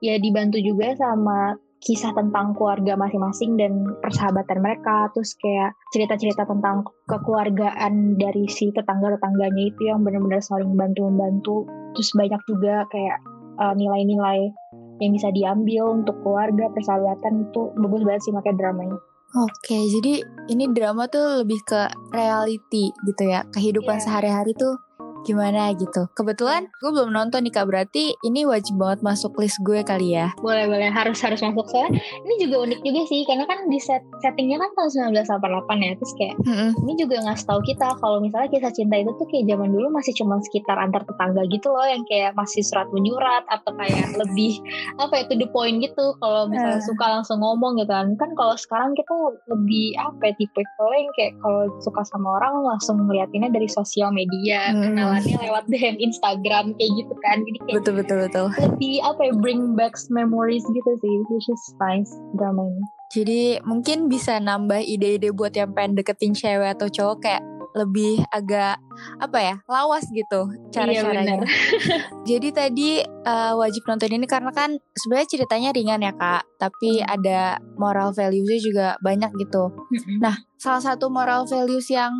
ya 0.00 0.14
dibantu 0.16 0.56
juga 0.56 0.96
sama 0.96 1.52
kisah 1.80 2.12
tentang 2.12 2.52
keluarga 2.52 2.92
masing-masing 2.96 3.56
dan 3.56 3.72
persahabatan 4.04 4.60
mereka, 4.60 5.08
terus 5.16 5.32
kayak 5.40 5.72
cerita-cerita 5.96 6.44
tentang 6.44 6.84
kekeluargaan 7.08 8.20
dari 8.20 8.44
si 8.52 8.68
tetangga-tetangganya 8.70 9.62
itu 9.72 9.88
yang 9.88 10.04
benar-benar 10.04 10.44
saling 10.44 10.76
bantu-membantu. 10.76 11.64
Terus 11.96 12.12
banyak 12.12 12.40
juga 12.46 12.84
kayak 12.92 13.18
uh, 13.58 13.74
nilai-nilai 13.74 14.52
yang 15.00 15.12
bisa 15.16 15.32
diambil 15.32 15.96
untuk 15.96 16.20
keluarga, 16.20 16.68
persahabatan 16.76 17.48
itu 17.48 17.72
bagus 17.80 18.02
banget 18.04 18.22
sih 18.28 18.32
makanya 18.36 18.56
dramanya. 18.60 18.98
Oke, 19.30 19.78
jadi 19.86 20.26
ini 20.50 20.74
drama 20.74 21.06
tuh 21.06 21.46
lebih 21.46 21.62
ke 21.62 21.86
reality 22.10 22.90
gitu 23.06 23.30
ya, 23.30 23.46
kehidupan 23.54 24.02
Iya. 24.02 24.04
sehari-hari 24.04 24.52
tuh 24.58 24.74
gimana 25.22 25.70
gitu. 25.74 26.08
Kebetulan 26.12 26.68
gue 26.80 26.90
belum 26.90 27.10
nonton 27.10 27.42
nih 27.42 27.52
kak, 27.52 27.66
berarti 27.66 28.14
ini 28.22 28.44
wajib 28.44 28.76
banget 28.76 29.00
masuk 29.00 29.36
list 29.36 29.60
gue 29.60 29.80
kali 29.82 30.14
ya. 30.14 30.32
Boleh 30.38 30.64
boleh 30.64 30.88
harus 30.88 31.20
harus 31.20 31.40
masuk 31.40 31.66
soalnya 31.66 31.96
ini 32.22 32.34
juga 32.40 32.64
unik 32.64 32.80
juga 32.80 33.00
sih 33.06 33.22
karena 33.24 33.44
kan 33.44 33.66
di 33.66 33.78
set 33.78 34.02
settingnya 34.20 34.56
kan 34.56 34.70
tahun 34.74 35.14
1988 35.16 35.30
ya 35.80 35.92
terus 35.94 36.12
kayak 36.16 36.34
Mm-mm. 36.42 36.70
ini 36.82 36.92
juga 36.96 37.16
ngasih 37.20 37.46
tahu 37.46 37.60
kita 37.62 37.86
kalau 37.98 38.18
misalnya 38.18 38.48
kisah 38.48 38.72
cinta 38.72 38.96
itu 38.96 39.10
tuh 39.14 39.26
kayak 39.26 39.44
zaman 39.46 39.68
dulu 39.70 39.86
masih 39.90 40.12
cuma 40.14 40.40
sekitar 40.42 40.76
antar 40.76 41.02
tetangga 41.04 41.42
gitu 41.46 41.68
loh 41.68 41.84
yang 41.84 42.02
kayak 42.06 42.32
masih 42.34 42.60
surat 42.60 42.88
menyurat 42.90 43.44
atau 43.46 43.70
kayak 43.76 44.08
lebih 44.22 44.58
apa 44.98 45.12
ya 45.14 45.24
to 45.26 45.34
the 45.34 45.48
point 45.50 45.78
gitu 45.78 46.14
kalau 46.18 46.46
misalnya 46.46 46.78
Eh. 46.80 46.86
suka 46.86 47.06
langsung 47.10 47.38
ngomong 47.40 47.76
gitu 47.76 47.90
kan 47.90 48.14
kan 48.14 48.30
kalau 48.34 48.54
sekarang 48.54 48.94
kita 48.94 49.10
lebih 49.48 49.96
apa 49.96 50.30
ya 50.30 50.34
tipe 50.36 50.60
yang 50.80 51.10
kayak 51.14 51.32
kalau 51.40 51.66
suka 51.80 52.02
sama 52.04 52.38
orang 52.38 52.62
langsung 52.64 52.96
ngeliatinnya 53.00 53.50
dari 53.50 53.66
sosial 53.66 54.10
media 54.10 54.70
Hmm. 54.70 54.94
Kenalannya 55.10 55.38
lewat 55.42 55.64
DM 55.66 55.96
Instagram 55.98 56.64
kayak 56.74 56.92
gitu 56.94 57.14
kan 57.18 57.36
jadi 57.42 57.58
kayak 57.60 57.74
Betul 57.82 57.94
betul 57.98 58.16
betul. 58.22 58.46
lebih 58.54 58.94
apa 59.02 59.20
ya 59.26 59.32
bring 59.34 59.62
back 59.74 59.94
memories 60.08 60.62
gitu 60.66 60.90
sih 60.98 61.14
which 61.28 61.48
is 61.48 61.62
nice 61.78 62.10
drama 62.34 62.62
ini 62.64 62.84
Jadi 63.10 63.42
mungkin 63.66 64.06
bisa 64.06 64.38
nambah 64.38 64.78
ide-ide 64.80 65.34
buat 65.34 65.50
yang 65.50 65.74
pengen 65.74 65.98
deketin 65.98 66.30
cewek 66.30 66.78
atau 66.78 66.86
cowok 66.86 67.18
kayak 67.18 67.42
lebih 67.70 68.18
agak 68.30 68.82
apa 69.18 69.38
ya 69.38 69.54
lawas 69.66 70.02
gitu 70.10 70.46
cara 70.70 70.90
Iya. 70.90 71.38
Jadi 72.30 72.48
tadi 72.50 72.90
uh, 73.02 73.54
wajib 73.54 73.86
nonton 73.86 74.10
ini 74.10 74.26
karena 74.26 74.50
kan 74.50 74.74
sebenarnya 74.92 75.28
ceritanya 75.30 75.70
ringan 75.70 76.02
ya 76.02 76.12
kak, 76.14 76.46
tapi 76.58 76.98
Hmm. 77.00 77.14
ada 77.14 77.40
moral 77.78 78.10
valuesnya 78.10 78.58
juga 78.58 78.86
banyak 79.00 79.30
gitu. 79.38 79.70
Nah, 80.18 80.34
salah 80.58 80.82
satu 80.82 81.08
moral 81.08 81.46
values 81.46 81.86
yang 81.88 82.10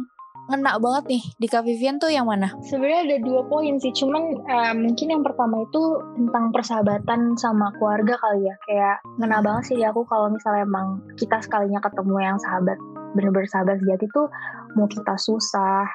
ngena 0.50 0.82
banget 0.82 1.04
nih 1.06 1.22
di 1.38 1.46
Kak 1.46 1.62
Vivian 1.62 2.02
tuh 2.02 2.10
yang 2.10 2.26
mana? 2.26 2.50
Sebenarnya 2.66 3.06
ada 3.06 3.16
dua 3.22 3.46
poin 3.46 3.78
sih, 3.78 3.94
cuman 3.94 4.22
eh, 4.42 4.74
mungkin 4.74 5.06
yang 5.14 5.22
pertama 5.22 5.62
itu 5.62 5.82
tentang 6.18 6.50
persahabatan 6.50 7.38
sama 7.38 7.70
keluarga 7.78 8.18
kali 8.18 8.50
ya. 8.50 8.54
Kayak 8.66 8.96
ngena 9.22 9.38
banget 9.40 9.62
sih 9.70 9.76
di 9.78 9.86
aku 9.86 10.02
kalau 10.10 10.26
misalnya 10.28 10.66
emang 10.66 10.98
kita 11.14 11.38
sekalinya 11.38 11.78
ketemu 11.78 12.14
yang 12.18 12.38
sahabat, 12.42 12.76
bener-bener 13.14 13.46
sahabat 13.46 13.78
sejati 13.78 14.10
tuh 14.10 14.26
mau 14.74 14.90
kita 14.90 15.14
susah, 15.14 15.86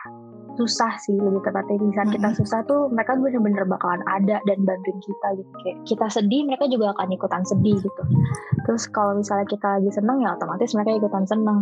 susah 0.55 0.91
sih 1.03 1.15
lebih 1.19 1.43
tepatnya. 1.43 1.75
Di 1.75 1.91
saat 1.91 2.09
kita 2.15 2.29
susah 2.39 2.59
tuh 2.63 2.87
mereka 2.87 3.19
bener-bener 3.19 3.67
bakalan 3.67 4.01
ada 4.07 4.39
dan 4.47 4.59
bantuin 4.63 4.99
kita 5.03 5.27
gitu. 5.35 5.51
Kayak 5.61 5.77
kita 5.83 6.05
sedih 6.07 6.41
mereka 6.47 6.65
juga 6.71 6.95
akan 6.95 7.11
ikutan 7.11 7.43
sedih 7.43 7.75
gitu. 7.83 8.03
Terus 8.63 8.87
kalau 8.89 9.19
misalnya 9.19 9.45
kita 9.51 9.67
lagi 9.79 9.91
seneng 9.91 10.23
ya 10.23 10.33
otomatis 10.33 10.71
mereka 10.71 10.95
ikutan 10.95 11.27
seneng. 11.27 11.59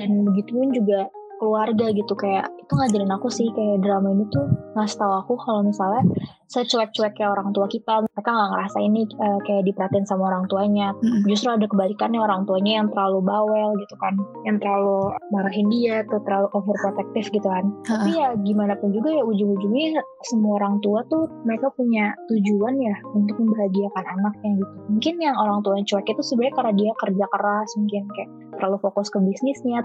Dan 0.00 0.24
begitu 0.24 0.56
pun 0.56 0.68
juga 0.72 1.12
keluarga 1.42 1.90
gitu. 1.90 2.14
Kayak 2.14 2.46
itu 2.62 2.70
ngajarin 2.78 3.10
aku 3.10 3.26
sih 3.26 3.50
kayak 3.50 3.82
drama 3.82 4.14
ini 4.14 4.30
tuh 4.30 4.46
ngasih 4.78 4.94
tahu 5.02 5.12
aku 5.18 5.34
kalau 5.42 5.66
misalnya 5.66 6.06
secuek-cuek 6.46 7.16
kayak 7.16 7.32
orang 7.32 7.50
tua 7.56 7.66
kita 7.66 8.04
mereka 8.04 8.30
nggak 8.30 8.50
ngerasa 8.54 8.78
ini 8.84 9.02
eh, 9.08 9.38
kayak 9.48 9.62
diperhatiin 9.66 10.06
sama 10.06 10.30
orang 10.30 10.46
tuanya. 10.46 10.94
Mm-mm. 11.02 11.26
justru 11.26 11.50
ada 11.50 11.66
kebalikannya 11.66 12.20
orang 12.20 12.46
tuanya 12.46 12.84
yang 12.84 12.88
terlalu 12.92 13.24
bawel 13.24 13.74
gitu 13.80 13.96
kan 13.98 14.14
yang 14.46 14.60
terlalu 14.62 15.10
marahin 15.32 15.66
dia 15.72 16.06
atau 16.06 16.22
terlalu 16.22 16.46
overprotective 16.54 17.26
gitu 17.34 17.48
kan. 17.48 17.64
Tapi 17.82 18.10
ya 18.14 18.36
gimana 18.38 18.78
pun 18.78 18.94
juga 18.94 19.10
ya 19.10 19.24
ujung-ujungnya 19.26 19.98
semua 20.28 20.62
orang 20.62 20.78
tua 20.84 21.02
tuh 21.10 21.26
mereka 21.42 21.72
punya 21.74 22.14
tujuan 22.30 22.78
ya 22.78 22.94
untuk 23.16 23.34
membahagiakan 23.40 24.04
anaknya 24.06 24.50
gitu. 24.62 24.74
Mungkin 24.92 25.14
yang 25.18 25.36
orang 25.40 25.58
tua 25.64 25.80
yang 25.80 25.86
cuek 25.88 26.06
itu 26.06 26.22
sebenarnya 26.22 26.54
karena 26.54 26.72
dia 26.76 26.92
kerja 27.00 27.24
keras 27.32 27.68
mungkin 27.80 28.02
kayak 28.12 28.30
terlalu 28.58 28.78
fokus 28.82 29.08
ke 29.08 29.18
bisnisnya 29.18 29.80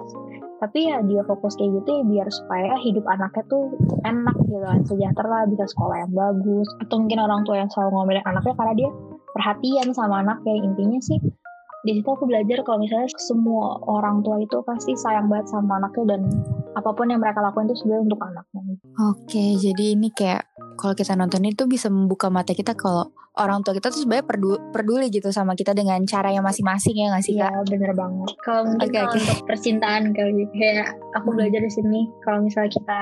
tapi 0.58 0.90
ya 0.90 1.06
dia 1.06 1.22
fokus 1.24 1.54
kayak 1.54 1.82
gitu 1.82 2.02
ya 2.02 2.04
biar 2.04 2.28
supaya 2.34 2.74
hidup 2.82 3.06
anaknya 3.06 3.46
tuh 3.46 3.70
enak 4.02 4.36
gitu 4.50 4.58
kan 4.66 4.82
sejahtera 4.90 5.46
bisa 5.46 5.66
sekolah 5.70 6.02
yang 6.02 6.12
bagus 6.18 6.68
atau 6.82 6.98
mungkin 6.98 7.20
orang 7.22 7.42
tua 7.46 7.62
yang 7.62 7.70
selalu 7.70 7.90
ngomelin 7.94 8.26
anaknya 8.26 8.54
karena 8.58 8.74
dia 8.74 8.90
perhatian 9.38 9.88
sama 9.94 10.26
anaknya. 10.26 10.66
Intinya 10.66 10.98
sih 10.98 11.22
di 11.86 11.92
situ 11.94 12.10
aku 12.10 12.26
belajar 12.26 12.66
kalau 12.66 12.84
misalnya 12.84 13.08
semua 13.22 13.80
orang 13.86 14.26
tua 14.26 14.42
itu 14.42 14.60
pasti 14.66 14.98
sayang 14.98 15.30
banget 15.30 15.54
sama 15.54 15.78
anaknya 15.78 16.18
dan 16.18 16.22
apa 16.74 16.90
pun 16.92 17.08
yang 17.08 17.22
mereka 17.22 17.40
lakukan 17.40 17.70
itu 17.70 17.86
sebenarnya 17.86 18.04
untuk 18.12 18.22
anaknya. 18.26 18.62
Oke, 19.14 19.46
jadi 19.62 19.86
ini 19.94 20.10
kayak 20.12 20.50
kalau 20.76 20.98
kita 20.98 21.14
nonton 21.14 21.46
itu 21.46 21.70
bisa 21.70 21.88
membuka 21.88 22.34
mata 22.34 22.52
kita 22.58 22.74
kalau 22.74 23.14
orang 23.38 23.62
tua 23.62 23.72
kita 23.72 23.88
tuh 23.88 24.00
sebenarnya 24.00 24.26
perdu- 24.26 24.62
peduli 24.70 25.08
gitu 25.08 25.30
sama 25.30 25.54
kita 25.54 25.72
dengan 25.72 26.02
cara 26.04 26.30
yang 26.30 26.42
masing-masing 26.42 26.96
ya 26.96 27.08
nggak 27.10 27.24
sih 27.24 27.34
kak? 27.34 27.48
Iya 27.48 27.62
bener 27.64 27.92
banget. 27.94 28.30
Kalau 28.40 28.62
mungkin 28.66 28.84
Oke, 28.84 28.96
kalau 28.96 29.10
oke. 29.10 29.20
untuk 29.20 29.40
percintaan 29.46 30.04
kali 30.12 30.44
kayak 30.52 30.88
aku 31.14 31.28
Hmm. 31.28 31.38
belajar 31.38 31.62
di 31.62 31.72
sini 31.72 32.02
kalau 32.20 32.40
misalnya 32.42 32.72
kita 32.72 33.00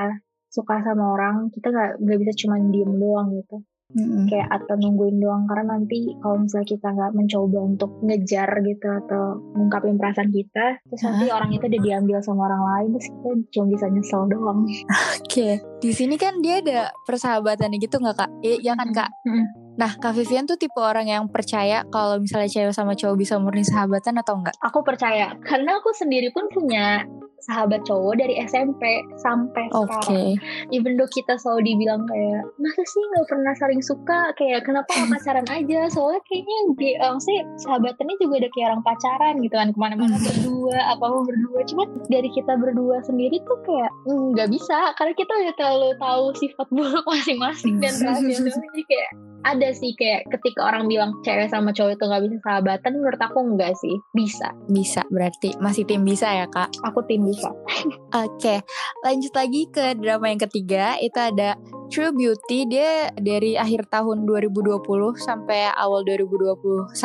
suka 0.48 0.76
sama 0.82 1.06
orang 1.12 1.36
kita 1.50 1.68
nggak 1.68 1.92
nggak 2.00 2.18
bisa 2.18 2.34
cuma 2.38 2.56
diem 2.62 2.92
doang 2.94 3.28
gitu 3.34 3.60
Mm-mm. 3.88 4.26
kayak 4.26 4.48
atau 4.50 4.76
nungguin 4.76 5.20
doang 5.20 5.44
karena 5.46 5.74
nanti 5.74 6.16
kalau 6.18 6.42
misalnya 6.42 6.68
kita 6.70 6.88
nggak 6.90 7.12
mencoba 7.12 7.60
untuk 7.62 7.92
ngejar 8.02 8.50
gitu 8.62 8.88
atau 8.98 9.24
ngungkapin 9.52 9.96
perasaan 9.96 10.32
kita 10.32 10.80
terus 10.82 11.02
nanti 11.02 11.28
orang 11.30 11.52
itu 11.52 11.64
udah 11.66 11.82
diambil 11.82 12.18
sama 12.20 12.42
orang 12.46 12.64
lain 12.66 12.88
terus 12.92 13.08
kita 13.10 13.30
cuma 13.52 13.66
bisa 13.70 13.86
nyesel 13.88 14.22
doang. 14.26 14.60
Oke, 15.20 15.48
di 15.78 15.92
sini 15.92 16.16
kan 16.16 16.40
dia 16.40 16.60
ada 16.60 16.80
persahabatannya 17.04 17.78
gitu 17.78 18.00
nggak 18.00 18.16
kak? 18.16 18.30
Iya 18.42 18.74
kan 18.74 18.90
kak? 18.92 19.10
Mm-mm. 19.24 19.65
Nah, 19.76 19.92
Kak 20.00 20.16
Vivian 20.16 20.48
tuh 20.48 20.56
tipe 20.56 20.80
orang 20.80 21.12
yang 21.12 21.28
percaya 21.28 21.84
kalau 21.92 22.16
misalnya 22.20 22.48
cewek 22.48 22.72
sama 22.72 22.96
cowok 22.96 23.16
bisa 23.20 23.36
murni 23.36 23.68
sahabatan 23.68 24.16
atau 24.24 24.40
enggak? 24.40 24.56
Aku 24.64 24.80
percaya 24.88 25.36
karena 25.44 25.84
aku 25.84 25.92
sendiri 25.92 26.32
pun 26.32 26.48
punya 26.48 27.04
sahabat 27.46 27.86
cowok 27.86 28.18
dari 28.18 28.42
SMP 28.42 28.82
sampai 29.22 29.70
Oke. 29.70 29.86
sekarang. 29.86 30.40
even 30.74 30.98
though 30.98 31.10
kita 31.14 31.38
selalu 31.38 31.74
dibilang 31.74 32.02
kayak 32.10 32.42
masa 32.58 32.82
sih 32.88 33.04
nggak 33.14 33.28
pernah 33.30 33.54
saling 33.60 33.82
suka 33.86 34.34
kayak 34.34 34.66
kenapa 34.66 34.90
nggak 34.90 35.20
pacaran 35.20 35.48
aja 35.54 35.80
soalnya 35.94 36.22
kayaknya 36.26 36.58
di 36.74 36.90
eh, 36.98 37.12
maksudnya 37.12 37.44
sahabatannya 37.62 38.16
juga 38.18 38.34
udah 38.42 38.52
kayak 38.56 38.68
orang 38.74 38.84
pacaran 38.84 39.34
gitu 39.46 39.56
kan 39.56 39.70
ke 39.70 39.80
mana-mana 39.80 40.16
berdua 40.18 40.78
apa 40.90 41.04
apa 41.06 41.20
berdua 41.22 41.60
cuma 41.70 41.84
dari 42.10 42.30
kita 42.34 42.54
berdua 42.58 42.98
sendiri 43.06 43.38
tuh 43.46 43.60
kayak 43.62 43.92
mm, 44.10 44.34
nggak 44.34 44.50
bisa 44.50 44.80
karena 44.98 45.14
kita 45.14 45.34
udah 45.38 45.54
terlalu 45.60 45.90
tahu 46.02 46.26
sifat 46.42 46.68
buruk 46.74 47.06
masing-masing 47.06 47.78
dan 47.78 47.94
rahasia 48.02 48.42
jadi 48.42 48.84
kayak 48.90 49.12
ada 49.46 49.70
sih 49.72 49.94
kayak 49.94 50.26
ketika 50.34 50.66
orang 50.66 50.90
bilang 50.90 51.14
cewek 51.22 51.48
sama 51.54 51.70
cowok 51.70 51.94
itu 51.94 52.04
nggak 52.10 52.24
bisa 52.26 52.38
sahabatan 52.42 52.92
menurut 52.98 53.22
aku 53.22 53.38
enggak 53.46 53.78
sih 53.78 53.96
bisa 54.18 54.50
Bisa 54.66 55.06
berarti 55.14 55.54
masih 55.62 55.86
tim 55.86 56.02
bisa 56.02 56.26
ya 56.26 56.50
kak? 56.50 56.74
aku 56.82 57.06
tim 57.06 57.22
bisa 57.22 57.54
Oke, 58.26 58.66
lanjut 59.06 59.34
lagi 59.36 59.68
ke 59.70 59.94
drama 60.00 60.32
yang 60.32 60.42
ketiga. 60.42 60.96
Itu 60.98 61.20
ada 61.20 61.60
True 61.92 62.16
Beauty. 62.16 62.66
Dia 62.66 63.12
dari 63.14 63.60
akhir 63.60 63.92
tahun 63.92 64.26
2020 64.26 64.82
sampai 65.20 65.70
awal 65.76 66.02
2021. 66.08 66.96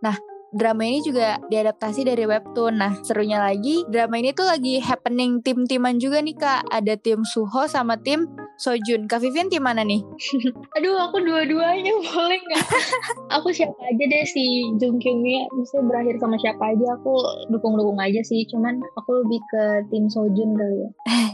Nah, 0.00 0.16
drama 0.54 0.82
ini 0.86 1.02
juga 1.02 1.40
diadaptasi 1.50 2.06
dari 2.06 2.24
webtoon. 2.24 2.78
Nah, 2.78 2.92
serunya 3.02 3.42
lagi, 3.42 3.84
drama 3.90 4.20
ini 4.20 4.30
tuh 4.32 4.46
lagi 4.46 4.78
happening 4.80 5.42
tim-timan 5.42 5.98
juga 5.98 6.22
nih 6.22 6.36
kak. 6.38 6.70
Ada 6.70 6.94
tim 7.00 7.26
Suho 7.26 7.66
sama 7.66 7.98
tim 8.00 8.28
Sojun. 8.60 9.08
Kak 9.10 9.22
Vivian 9.22 9.48
tim 9.48 9.64
mana 9.64 9.82
nih? 9.82 10.00
Aduh, 10.78 10.96
aku 10.98 11.22
dua-duanya 11.24 11.92
boleh 12.06 12.40
nggak? 12.40 12.66
aku 13.32 13.48
siapa 13.50 13.74
aja 13.80 14.04
deh 14.04 14.24
si 14.28 14.68
Jung 14.76 15.00
Kyungnya, 15.00 15.48
maksudnya 15.52 15.88
berakhir 15.88 16.14
sama 16.20 16.36
siapa 16.38 16.62
aja 16.74 16.86
aku 16.96 17.14
dukung-dukung 17.50 17.98
aja 17.98 18.20
sih. 18.22 18.44
Cuman 18.48 18.80
aku 18.98 19.24
lebih 19.24 19.40
ke 19.50 19.62
tim 19.88 20.06
Sojun 20.06 20.54
kali 20.56 20.76
ya. 20.84 20.90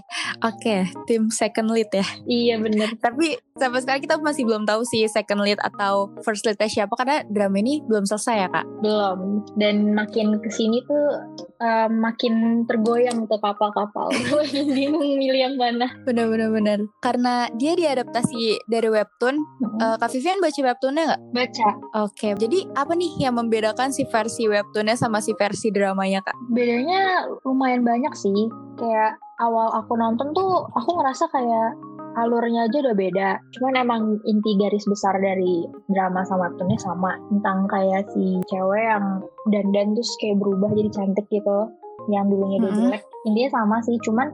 Oke, 0.48 0.86
tim 1.10 1.34
second 1.34 1.74
lead 1.74 1.90
ya. 1.90 2.06
Iya 2.28 2.54
bener. 2.62 2.94
Tapi 3.02 3.34
sampai 3.58 3.82
sekarang 3.82 4.02
kita 4.06 4.14
masih 4.22 4.46
belum 4.46 4.62
tahu 4.70 4.86
sih 4.86 5.02
second 5.10 5.42
lead 5.42 5.58
atau 5.58 6.14
first 6.22 6.46
leadnya 6.46 6.70
siapa 6.70 6.94
karena 6.94 7.26
drama 7.26 7.58
ini 7.58 7.82
belum 7.82 8.06
selesai 8.06 8.46
ya 8.46 8.48
kak. 8.48 8.66
Belum. 8.78 9.42
Dan 9.58 9.98
makin 9.98 10.38
ke 10.38 10.50
sini 10.54 10.78
tuh 10.86 11.18
eh, 11.58 11.88
makin 11.90 12.62
tergoyang 12.70 13.26
tuh 13.26 13.40
kapal-kapal. 13.42 14.14
Bingung 14.52 15.18
milih 15.18 15.40
yang 15.50 15.54
mana. 15.58 15.90
Bener-bener 16.06 16.48
bener. 16.54 16.78
Karena 17.08 17.48
dia 17.56 17.72
diadaptasi 17.72 18.68
dari 18.68 18.92
webtoon. 18.92 19.40
Eh, 19.80 19.96
Kak 19.96 20.12
Vivian 20.12 20.44
baca 20.44 20.60
webtoonnya 20.60 21.04
nggak? 21.08 21.22
Baca. 21.32 21.68
Oke, 22.04 22.36
jadi 22.36 22.68
apa 22.76 22.92
nih 22.92 23.24
yang 23.24 23.40
membedakan 23.40 23.88
si 23.96 24.04
versi 24.04 24.44
webtoonnya 24.44 24.92
sama 24.92 25.24
si 25.24 25.32
versi 25.32 25.72
dramanya 25.72 26.20
kak? 26.20 26.36
Bedanya 26.52 27.24
lumayan 27.48 27.80
banyak 27.80 28.12
sih. 28.12 28.52
Kayak 28.76 29.16
awal 29.40 29.72
aku 29.72 29.96
nonton 29.96 30.36
tuh 30.36 30.68
aku 30.76 31.00
ngerasa 31.00 31.32
kayak 31.32 31.80
alurnya 32.20 32.68
aja 32.68 32.76
udah 32.84 32.92
beda. 32.92 33.28
Cuman 33.56 33.74
emang 33.80 34.02
inti 34.28 34.52
garis 34.60 34.84
besar 34.84 35.16
dari 35.16 35.64
drama 35.88 36.28
sama 36.28 36.52
webtoonnya 36.52 36.76
sama. 36.76 37.16
Tentang 37.32 37.64
kayak 37.72 38.04
si 38.12 38.36
cewek 38.52 38.84
yang 38.84 39.24
dandan 39.48 39.96
terus 39.96 40.12
kayak 40.20 40.36
berubah 40.36 40.76
jadi 40.76 40.92
cantik 40.92 41.24
gitu. 41.32 41.72
Yang 42.12 42.36
dulunya 42.36 42.58
dia 42.60 42.68
Mhm. 42.68 42.78
jelek. 42.84 43.02
Intinya 43.24 43.50
sama 43.56 43.76
sih. 43.80 43.96
Cuman 44.04 44.28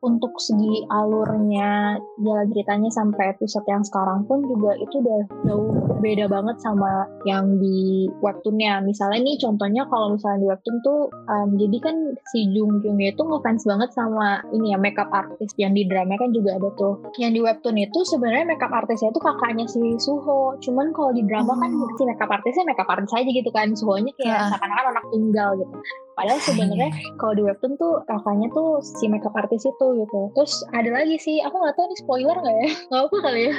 untuk 0.00 0.32
segi 0.40 0.88
alurnya 0.88 2.00
jalan 2.24 2.48
ceritanya 2.56 2.88
sampai 2.88 3.36
episode 3.36 3.64
yang 3.68 3.84
sekarang 3.84 4.24
pun 4.24 4.40
juga 4.48 4.72
itu 4.80 4.96
udah 5.04 5.20
jauh 5.44 5.68
beda 6.00 6.24
banget 6.24 6.56
sama 6.64 7.04
yang 7.28 7.60
di 7.60 8.08
webtoonnya. 8.24 8.80
Misalnya 8.80 9.20
nih 9.20 9.36
contohnya 9.36 9.84
kalau 9.92 10.16
misalnya 10.16 10.40
di 10.40 10.48
webtoon 10.48 10.76
tuh 10.80 11.00
um, 11.28 11.48
jadi 11.60 11.76
kan 11.84 11.96
si 12.32 12.48
Jung 12.56 12.80
Kyung 12.80 12.96
itu 12.96 13.20
ngefans 13.20 13.68
banget 13.68 13.90
sama 13.92 14.40
ini 14.56 14.72
ya 14.72 14.78
makeup 14.80 15.12
artist 15.12 15.52
yang 15.60 15.76
di 15.76 15.84
drama 15.84 16.16
kan 16.16 16.32
juga 16.32 16.56
ada 16.56 16.72
tuh. 16.80 16.96
Yang 17.20 17.30
di 17.36 17.40
webtoon 17.44 17.76
itu 17.76 17.98
sebenarnya 18.08 18.48
makeup 18.48 18.72
artisnya 18.72 19.12
itu 19.12 19.20
kakaknya 19.20 19.68
si 19.68 19.80
Suho. 20.00 20.56
Cuman 20.64 20.96
kalau 20.96 21.12
di 21.12 21.28
drama 21.28 21.52
kan 21.60 21.68
Oh. 21.76 21.88
si 21.96 22.02
makeup 22.08 22.28
artisnya 22.32 22.64
makeup 22.64 22.88
artis 22.88 23.12
aja 23.12 23.28
gitu 23.28 23.50
kan. 23.52 23.76
Suhonya 23.76 24.12
kayak 24.16 24.32
Ah. 24.32 24.48
seakan-akan 24.48 24.86
anak 24.96 25.04
tunggal 25.12 25.50
gitu 25.60 25.76
padahal 26.14 26.40
sebenarnya 26.40 26.90
kalau 27.16 27.32
di 27.32 27.42
webtoon 27.44 27.74
tuh 27.76 28.02
kakaknya 28.04 28.48
tuh 28.50 28.78
si 28.82 29.06
makeup 29.06 29.34
artis 29.34 29.64
itu 29.64 29.86
gitu 29.96 30.20
terus 30.34 30.60
ada 30.72 30.90
lagi 30.90 31.16
sih 31.16 31.40
aku 31.40 31.54
nggak 31.54 31.74
tahu 31.74 31.86
nih 31.86 31.98
spoiler 31.98 32.36
nggak 32.36 32.56
ya 32.56 32.68
nggak 32.90 33.02
apa 33.06 33.16
kali 33.22 33.40
ya 33.48 33.54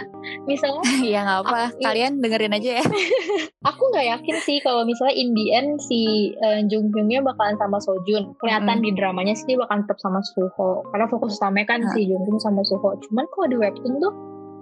misalnya 0.46 0.82
ya 1.14 1.20
nggak 1.24 1.40
apa, 1.46 1.60
iya. 1.74 1.86
kalian 1.86 2.12
dengerin 2.20 2.58
aja 2.58 2.72
ya. 2.82 2.86
aku 3.70 3.82
nggak 3.94 4.06
yakin 4.18 4.36
sih 4.42 4.58
kalau 4.62 4.82
misalnya 4.84 5.16
in 5.16 5.30
the 5.34 5.46
end 5.52 5.78
si 5.80 6.00
uh, 6.40 6.60
Jung 6.68 6.90
Kyungnya 6.92 7.22
bakalan 7.22 7.56
sama 7.58 7.78
Sojun 7.80 8.34
kelihatan 8.38 8.80
Mm. 8.82 8.86
di 8.88 8.92
dramanya 8.96 9.34
sih 9.36 9.46
dia 9.46 9.60
bakalan 9.60 9.84
tetap 9.84 10.00
sama 10.00 10.20
Suho 10.24 10.82
karena 10.90 11.06
fokus 11.12 11.36
utamanya 11.38 11.68
kan 11.68 11.80
Ah. 11.84 11.92
si 11.94 12.08
Jung 12.08 12.24
Kyung 12.24 12.40
sama 12.40 12.62
Suho 12.64 12.96
cuman 12.98 13.26
kalau 13.30 13.48
di 13.50 13.58
webtoon 13.60 14.00
tuh 14.00 14.14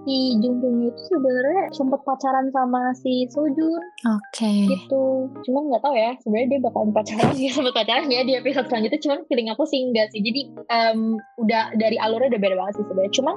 si 0.09 0.41
Jung 0.41 0.57
Kyung 0.57 0.89
itu 0.89 1.01
sebenarnya 1.05 1.69
sempat 1.77 2.01
pacaran 2.01 2.49
sama 2.49 2.81
si 2.97 3.29
Sojun 3.29 3.81
Oke. 4.09 4.53
gitu. 4.65 5.29
Cuman 5.45 5.69
nggak 5.69 5.85
tahu 5.85 5.93
ya 5.93 6.17
sebenarnya 6.25 6.57
dia 6.57 6.59
bakalan 6.65 6.89
pacaran 6.89 7.29
dia 7.37 7.51
sempat 7.53 7.73
pacaran 7.77 8.09
ya 8.09 8.25
di 8.25 8.33
episode 8.33 8.65
selanjutnya. 8.65 8.97
Cuman 9.05 9.19
feeling 9.29 9.53
aku 9.53 9.63
sih 9.69 9.85
enggak 9.85 10.09
sih. 10.09 10.25
Jadi 10.25 10.49
em, 10.65 11.21
udah 11.37 11.77
dari 11.77 12.01
alurnya 12.01 12.33
udah 12.33 12.41
beda 12.41 12.55
banget 12.57 12.73
sih 12.81 12.85
sebenarnya. 12.89 13.13
Cuman 13.13 13.35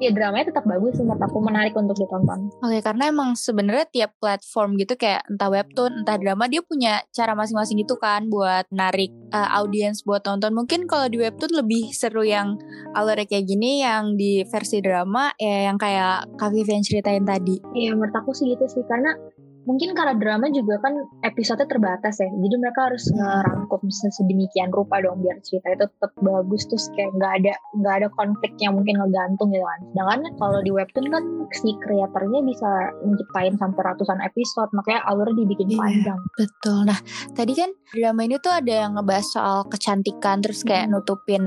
ya 0.00 0.10
dramanya 0.14 0.54
tetap 0.54 0.64
bagus 0.64 0.96
sih 0.96 1.04
menurut 1.04 1.22
aku 1.24 1.38
menarik 1.42 1.74
untuk 1.76 1.96
ditonton 1.98 2.52
Oke, 2.62 2.78
karena 2.78 3.10
emang 3.10 3.34
sebenarnya 3.34 3.86
tiap 3.90 4.14
platform 4.22 4.78
gitu 4.78 4.94
kayak 4.94 5.26
entah 5.26 5.50
webtoon, 5.50 6.06
entah 6.06 6.14
drama 6.14 6.46
dia 6.46 6.62
punya 6.62 7.02
cara 7.10 7.34
masing-masing 7.34 7.82
gitu 7.82 7.98
kan 7.98 8.30
buat 8.30 8.70
narik 8.70 9.10
uh, 9.34 9.50
audiens 9.58 10.06
buat 10.06 10.22
nonton. 10.22 10.54
Mungkin 10.54 10.86
kalau 10.86 11.10
di 11.10 11.18
webtoon 11.18 11.52
lebih 11.58 11.90
seru 11.90 12.22
yang 12.22 12.54
alurnya 12.94 13.26
kayak 13.26 13.50
gini, 13.50 13.82
yang 13.82 14.14
di 14.14 14.46
versi 14.46 14.78
drama 14.78 15.34
ya 15.36 15.70
yang 15.70 15.76
kayak 15.80 16.30
Kak 16.38 16.54
Vivian 16.54 16.86
ceritain 16.86 17.26
tadi. 17.26 17.58
Iya 17.74 17.98
menurut 17.98 18.14
aku 18.14 18.30
sih 18.30 18.46
gitu 18.54 18.64
sih 18.70 18.86
karena 18.86 19.16
mungkin 19.62 19.94
karena 19.94 20.14
drama 20.14 20.50
juga 20.50 20.78
kan 20.78 20.94
episode 21.22 21.62
terbatas 21.64 22.18
ya 22.18 22.26
jadi 22.26 22.54
mereka 22.58 22.90
harus 22.90 23.06
ngerangkum 23.08 23.78
sedemikian 23.88 24.70
rupa 24.70 24.98
dong 24.98 25.22
biar 25.22 25.38
cerita 25.40 25.70
itu 25.70 25.86
tetap 25.86 26.10
bagus 26.18 26.66
terus 26.66 26.90
kayak 26.92 27.14
nggak 27.14 27.32
ada 27.38 27.52
nggak 27.78 27.94
ada 28.02 28.08
konflik 28.12 28.52
yang 28.58 28.74
mungkin 28.74 28.98
ngegantung 28.98 29.48
gitu 29.48 29.62
kan 29.62 29.80
sedangkan 29.88 30.20
kalau 30.36 30.58
di 30.60 30.70
webtoon 30.70 31.06
kan 31.08 31.24
si 31.52 31.70
kreatornya 31.78 32.40
bisa 32.42 32.70
menciptain 33.00 33.54
sampai 33.54 33.82
ratusan 33.84 34.18
episode 34.20 34.70
makanya 34.72 35.00
alurnya 35.06 35.36
dibikin 35.38 35.68
Iya. 35.68 35.78
panjang 35.78 36.18
Betul. 36.34 36.78
Nah, 36.84 36.98
tadi 37.32 37.52
kan 37.52 37.70
drama 37.88 38.20
ini 38.22 38.36
tuh 38.36 38.52
ada 38.52 38.72
yang 38.82 38.92
ngebahas 38.94 39.26
soal 39.26 39.58
kecantikan 39.66 40.40
terus 40.40 40.62
kayak 40.62 40.88
Hmm. 40.88 40.98
nutupin 40.98 41.44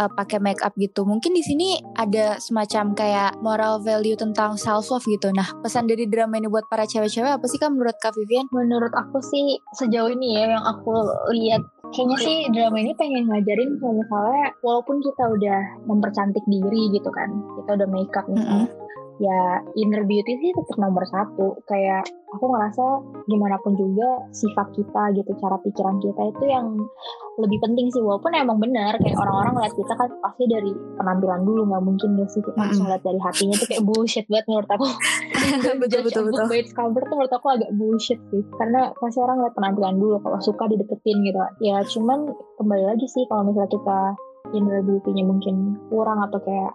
uh, 0.00 0.10
pakai 0.10 0.42
make 0.42 0.60
up 0.64 0.72
gitu. 0.76 1.04
Mungkin 1.06 1.32
di 1.32 1.42
sini 1.44 1.78
ada 1.96 2.40
semacam 2.40 2.92
kayak 2.96 3.32
moral 3.40 3.80
value 3.80 4.16
tentang 4.16 4.56
self 4.58 4.88
love 4.92 5.04
gitu. 5.06 5.30
Nah, 5.32 5.46
pesan 5.62 5.86
dari 5.86 6.08
drama 6.08 6.40
ini 6.40 6.48
buat 6.48 6.66
para 6.68 6.84
cewek-cewek 6.84 7.36
apa 7.40 7.46
sih 7.48 7.58
kan 7.60 7.72
menurut 7.76 7.96
Kak 8.00 8.14
Vivian? 8.16 8.48
menurut 8.56 8.90
aku 8.94 9.20
sih 9.20 9.60
sejauh 9.76 10.10
ini 10.10 10.38
ya 10.38 10.56
yang 10.56 10.64
aku 10.64 10.90
lihat 11.36 11.62
kayaknya 11.92 12.18
sih 12.18 12.38
drama 12.50 12.76
ini 12.82 12.92
pengen 12.98 13.28
ngajarin 13.30 13.78
kalau 13.78 13.94
misalnya 14.00 14.46
walaupun 14.64 14.96
kita 15.04 15.24
udah 15.28 15.60
mempercantik 15.86 16.44
diri 16.48 16.90
gitu 16.90 17.10
kan 17.12 17.30
kita 17.60 17.70
udah 17.78 17.88
makeup 17.90 18.26
misalnya 18.26 18.66
ya 19.16 19.64
inner 19.80 20.04
beauty 20.04 20.32
sih 20.40 20.50
tetap 20.52 20.76
nomor 20.76 21.04
satu. 21.08 21.56
Kayak 21.64 22.04
aku 22.32 22.44
ngerasa 22.52 22.84
gimana 23.28 23.56
pun 23.64 23.72
juga 23.76 24.28
sifat 24.32 24.76
kita 24.76 25.02
gitu 25.16 25.30
cara 25.40 25.56
pikiran 25.64 25.96
kita 26.00 26.22
itu 26.36 26.44
yang 26.44 26.66
lebih 27.40 27.58
penting 27.64 27.88
sih. 27.92 28.02
Walaupun 28.04 28.32
emang 28.36 28.58
benar 28.60 28.96
kayak 29.00 29.16
orang-orang 29.16 29.52
ngeliat 29.56 29.74
kita 29.76 29.92
kan 29.96 30.10
pasti 30.20 30.44
dari 30.48 30.72
penampilan 31.00 31.42
dulu. 31.44 31.62
Nggak 31.68 31.82
mungkin 31.84 32.08
deh 32.20 32.28
sih 32.28 32.42
kita 32.44 32.58
langsung 32.58 32.86
lihat 32.88 33.02
dari 33.04 33.20
hatinya 33.20 33.54
itu 33.56 33.66
kayak 33.68 33.84
bullshit 33.84 34.26
banget 34.28 34.46
menurut 34.48 34.70
aku. 34.70 34.86
Betul 35.46 36.02
betul 36.02 36.26
betul. 36.26 36.46
cover 36.74 37.02
tuh 37.06 37.14
menurut 37.14 37.32
aku 37.38 37.46
agak 37.54 37.70
bullshit 37.78 38.18
sih. 38.34 38.42
Karena 38.58 38.90
pasti 38.98 39.22
orang 39.22 39.46
lihat 39.46 39.54
penampilan 39.54 39.94
dulu 39.94 40.18
kalau 40.18 40.38
suka 40.42 40.66
dideketin 40.66 41.22
gitu. 41.22 41.38
Ya 41.62 41.80
cuman 41.86 42.34
kembali 42.58 42.84
lagi 42.84 43.06
sih 43.06 43.22
kalau 43.30 43.46
misalnya 43.46 43.70
kita 43.70 43.98
inner 44.54 44.82
beauty-nya 44.82 45.24
mungkin 45.26 45.78
kurang 45.90 46.18
atau 46.22 46.38
kayak 46.42 46.74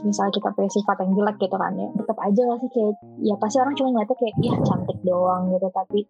misalnya 0.00 0.32
kita 0.32 0.48
punya 0.56 0.70
sifat 0.72 0.96
yang 1.04 1.12
jelek 1.12 1.36
gitu 1.36 1.56
kan 1.60 1.72
ya 1.76 1.88
tetap 1.92 2.18
aja 2.24 2.40
gak 2.40 2.58
sih 2.64 2.70
kayak 2.72 2.94
ya 3.20 3.34
pasti 3.36 3.56
orang 3.60 3.74
cuma 3.76 3.88
ngeliatnya 3.92 4.16
kayak 4.16 4.34
ya 4.40 4.54
cantik 4.64 4.98
doang 5.04 5.42
gitu. 5.52 5.68
Tapi 5.68 6.00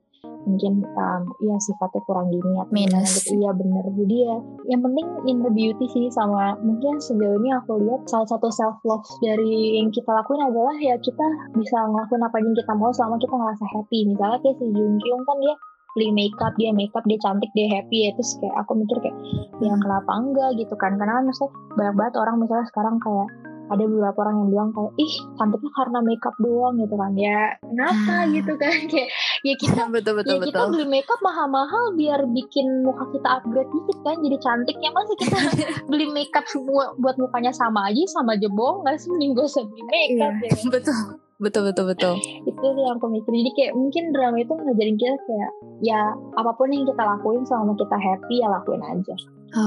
mungkin 0.43 0.83
um, 0.83 1.23
ya 1.39 1.57
sifatnya 1.59 2.03
kurang 2.07 2.27
gini 2.31 2.59
atau 2.59 2.75
Minus. 2.75 3.23
gitu. 3.23 3.43
Iya 3.43 3.51
bener. 3.55 3.85
Jadi 3.95 4.17
ya 4.27 4.37
yang 4.71 4.81
penting 4.83 5.07
inner 5.27 5.51
beauty 5.51 5.87
sih 5.91 6.07
sama 6.11 6.55
mungkin 6.63 6.99
sejauh 6.99 7.39
ini 7.43 7.51
aku 7.55 7.79
lihat 7.83 8.07
salah 8.07 8.27
satu 8.27 8.51
self 8.51 8.79
love 8.87 9.07
dari 9.23 9.79
yang 9.79 9.91
kita 9.91 10.11
lakuin 10.11 10.43
adalah 10.43 10.75
ya 10.79 10.95
kita 10.99 11.27
bisa 11.55 11.77
ngelakuin 11.87 12.23
apa 12.23 12.37
yang 12.39 12.55
kita 12.55 12.73
mau 12.75 12.91
selama 12.95 13.17
kita 13.19 13.35
ngerasa 13.35 13.65
happy. 13.79 13.99
Misalnya 14.07 14.39
kayak 14.43 14.57
si 14.59 14.67
Jung 14.71 14.97
Kyung 15.03 15.23
kan 15.27 15.39
dia 15.43 15.55
beli 15.93 16.09
makeup 16.09 16.57
dia 16.57 16.71
makeup 16.73 17.05
dia 17.05 17.19
cantik 17.21 17.51
dia 17.55 17.69
happy 17.79 17.99
ya. 18.07 18.11
Terus 18.19 18.31
kayak 18.43 18.55
aku 18.67 18.73
mikir 18.79 18.97
kayak 18.99 19.17
ya 19.63 19.75
kenapa 19.79 20.11
enggak? 20.19 20.51
gitu 20.59 20.75
kan. 20.79 20.99
Karena 20.99 21.23
kan 21.23 21.25
maksudnya 21.27 21.51
banyak 21.79 21.95
banget 21.99 22.15
orang 22.19 22.37
misalnya 22.43 22.67
sekarang 22.71 22.97
kayak 22.99 23.31
ada 23.71 23.85
beberapa 23.85 24.19
orang 24.23 24.37
yang 24.43 24.49
bilang 24.51 24.69
kayak 24.73 24.93
ih 24.97 25.15
cantiknya 25.37 25.73
karena 25.73 25.99
makeup 26.01 26.37
doang 26.39 26.75
gitu 26.79 26.95
kan. 26.95 27.13
Ya 27.15 27.39
kenapa 27.63 28.15
Hmm. 28.23 28.31
gitu 28.35 28.53
kan? 28.57 28.75
Kayak 28.91 29.09
ya 29.43 29.55
kita 29.57 29.83
betul 29.95 30.13
betul 30.19 30.33
ya 30.33 30.39
kita 30.43 30.59
betul. 30.59 30.71
beli 30.75 30.87
makeup 30.89 31.21
mahal-mahal 31.21 31.85
biar 31.95 32.21
bikin 32.31 32.67
muka 32.83 33.05
kita 33.11 33.29
upgrade 33.39 33.71
dikit 33.71 33.99
kan 34.03 34.17
jadi 34.19 34.37
cantik. 34.41 34.77
Ya 34.81 34.91
masa 34.91 35.13
kita 35.15 35.39
beli 35.91 36.07
makeup 36.11 36.45
semua 36.49 36.95
buat 36.99 37.15
mukanya 37.17 37.53
sama 37.53 37.89
aja 37.89 38.03
sama 38.09 38.35
aja 38.35 38.49
bohong 38.49 38.83
nggak 38.83 38.99
sih? 38.99 39.09
Mending 39.09 39.37
usah 39.37 39.63
beli 39.63 39.83
makeup 39.87 40.35
ya 40.41 40.51
betul 40.63 40.97
betul 41.43 41.63
betul 41.67 41.85
betul. 41.91 42.15
itu 42.47 42.55
sih 42.63 42.83
yang 42.87 43.03
aku 43.03 43.11
mikir 43.11 43.35
jadi 43.35 43.51
kayak 43.59 43.73
mungkin 43.75 44.05
drama 44.15 44.37
itu 44.39 44.53
ngajarin 44.55 44.95
kita 44.95 45.19
kayak 45.27 45.51
ya 45.83 46.01
apa 46.39 46.51
pun 46.55 46.71
yang 46.71 46.87
kita 46.87 47.03
lakuin 47.03 47.43
selama 47.43 47.75
kita 47.75 47.97
happy 47.99 48.35
ya 48.39 48.47
lakuin 48.47 48.79
aja. 48.79 49.15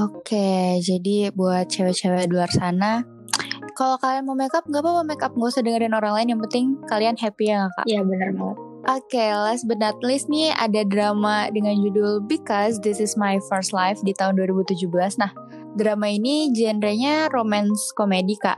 Oke, 0.08 0.82
jadi 0.82 1.30
buat 1.30 1.70
cewek-cewek 1.70 2.26
di 2.26 2.34
luar 2.34 2.50
sana, 2.50 3.06
kalau 3.76 4.00
kalian 4.00 4.24
mau 4.24 4.34
makeup 4.34 4.64
nggak 4.64 4.80
apa-apa 4.80 5.02
makeup, 5.04 5.32
nggak 5.36 5.52
usah 5.52 5.62
dengerin 5.62 5.92
orang 5.92 6.16
lain. 6.16 6.32
Yang 6.32 6.40
penting 6.48 6.66
kalian 6.88 7.16
happy 7.20 7.52
ya 7.52 7.68
kak. 7.76 7.84
iya 7.84 8.00
bener 8.00 8.32
banget 8.32 8.58
Oke, 8.86 9.18
last 9.18 9.66
but 9.66 9.82
not 9.82 9.98
least 9.98 10.30
nih 10.30 10.54
ada 10.54 10.86
drama 10.86 11.50
dengan 11.50 11.74
judul 11.74 12.22
Because 12.22 12.78
This 12.78 13.02
Is 13.02 13.18
My 13.18 13.42
First 13.50 13.74
Life 13.74 13.98
di 14.06 14.14
tahun 14.14 14.38
2017. 14.38 14.86
Nah, 15.18 15.34
drama 15.74 16.06
ini 16.06 16.54
genrenya 16.54 17.26
romance 17.34 17.90
komedi 17.98 18.38
kak. 18.38 18.54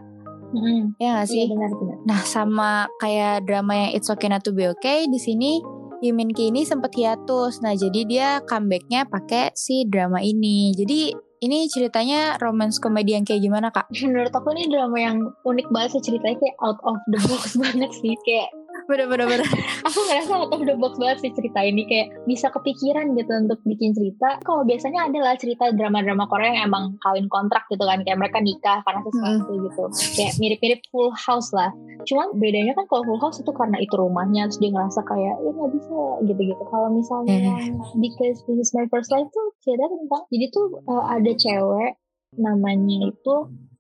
Mm-mm. 0.53 0.93
Ya 1.01 1.17
nggak 1.17 1.33
iya 1.33 1.33
sih? 1.33 1.45
benar-benar 1.49 1.97
Nah, 2.05 2.21
sama 2.29 2.71
kayak 3.01 3.49
drama 3.49 3.73
yang 3.73 3.91
It's 3.97 4.13
Okay 4.13 4.29
Not 4.29 4.45
To 4.45 4.53
Be 4.53 4.69
Okay, 4.77 5.09
di 5.09 5.17
sini 5.17 5.65
Yimin 6.05 6.37
Ki 6.37 6.53
ini 6.53 6.69
sempat 6.69 6.93
hiatus. 6.93 7.65
Nah, 7.65 7.73
jadi 7.73 8.01
dia 8.05 8.29
comebacknya 8.45 9.09
pakai 9.09 9.57
si 9.57 9.89
drama 9.89 10.21
ini. 10.21 10.77
Jadi 10.77 11.17
ini 11.39 11.71
ceritanya 11.71 12.37
romance 12.43 12.83
komedi 12.83 13.15
yang 13.15 13.23
kayak 13.23 13.43
gimana 13.43 13.69
kak? 13.71 13.87
menurut 14.03 14.35
aku 14.35 14.51
ini 14.55 14.71
drama 14.71 14.99
yang 14.99 15.19
unik 15.47 15.69
banget 15.71 15.99
sih 15.99 16.03
ceritanya 16.13 16.37
kayak 16.39 16.57
out 16.63 16.79
of 16.83 16.99
the 17.11 17.19
box 17.27 17.55
banget 17.63 17.91
sih 17.95 18.15
kayak 18.27 18.51
Bener-bener 18.89 19.29
bener. 19.29 19.45
aku 19.87 19.99
ngerasa 20.09 20.33
out 20.33 20.49
of 20.57 20.65
the 20.65 20.73
box 20.81 20.97
banget 20.97 21.19
sih 21.21 21.33
cerita 21.37 21.61
ini 21.61 21.85
kayak 21.85 22.09
bisa 22.25 22.49
kepikiran 22.49 23.13
gitu 23.13 23.29
untuk 23.37 23.61
bikin 23.69 23.93
cerita. 23.93 24.41
Kalau 24.41 24.65
biasanya 24.65 25.13
ada 25.13 25.21
lah 25.21 25.37
cerita 25.37 25.69
drama-drama 25.77 26.25
Korea 26.25 26.57
yang 26.57 26.73
emang 26.73 26.97
kawin 27.05 27.29
kontrak 27.29 27.69
gitu 27.69 27.85
kan 27.85 28.01
kayak 28.01 28.17
mereka 28.17 28.41
nikah 28.41 28.81
karena 28.83 29.05
sesuatu 29.05 29.53
gitu. 29.61 29.83
Kayak 30.17 30.33
mirip-mirip 30.41 30.81
Full 30.89 31.13
House 31.13 31.53
lah. 31.53 31.69
Cuman 32.09 32.33
bedanya 32.41 32.73
kan 32.73 32.89
kalau 32.89 33.05
Full 33.05 33.21
House 33.21 33.39
itu 33.39 33.53
karena 33.53 33.77
itu 33.77 33.93
rumahnya 33.93 34.49
terus 34.49 34.57
dia 34.57 34.73
ngerasa 34.73 35.01
kayak 35.05 35.37
ya 35.37 35.51
nggak 35.53 35.71
bisa 35.77 36.01
gitu-gitu. 36.25 36.63
Kalau 36.73 36.89
misalnya 36.89 37.37
yang 37.37 37.77
Because 38.01 38.41
This 38.49 38.59
Is 38.65 38.71
My 38.73 38.89
First 38.89 39.13
Life 39.13 39.29
tuh 39.29 39.53
cerita 39.61 39.85
tentang 39.85 40.25
jadi 40.33 40.49
tuh 40.49 40.81
uh, 40.89 41.05
ada 41.13 41.33
cewek 41.37 42.01
namanya 42.41 43.09
itu 43.09 43.35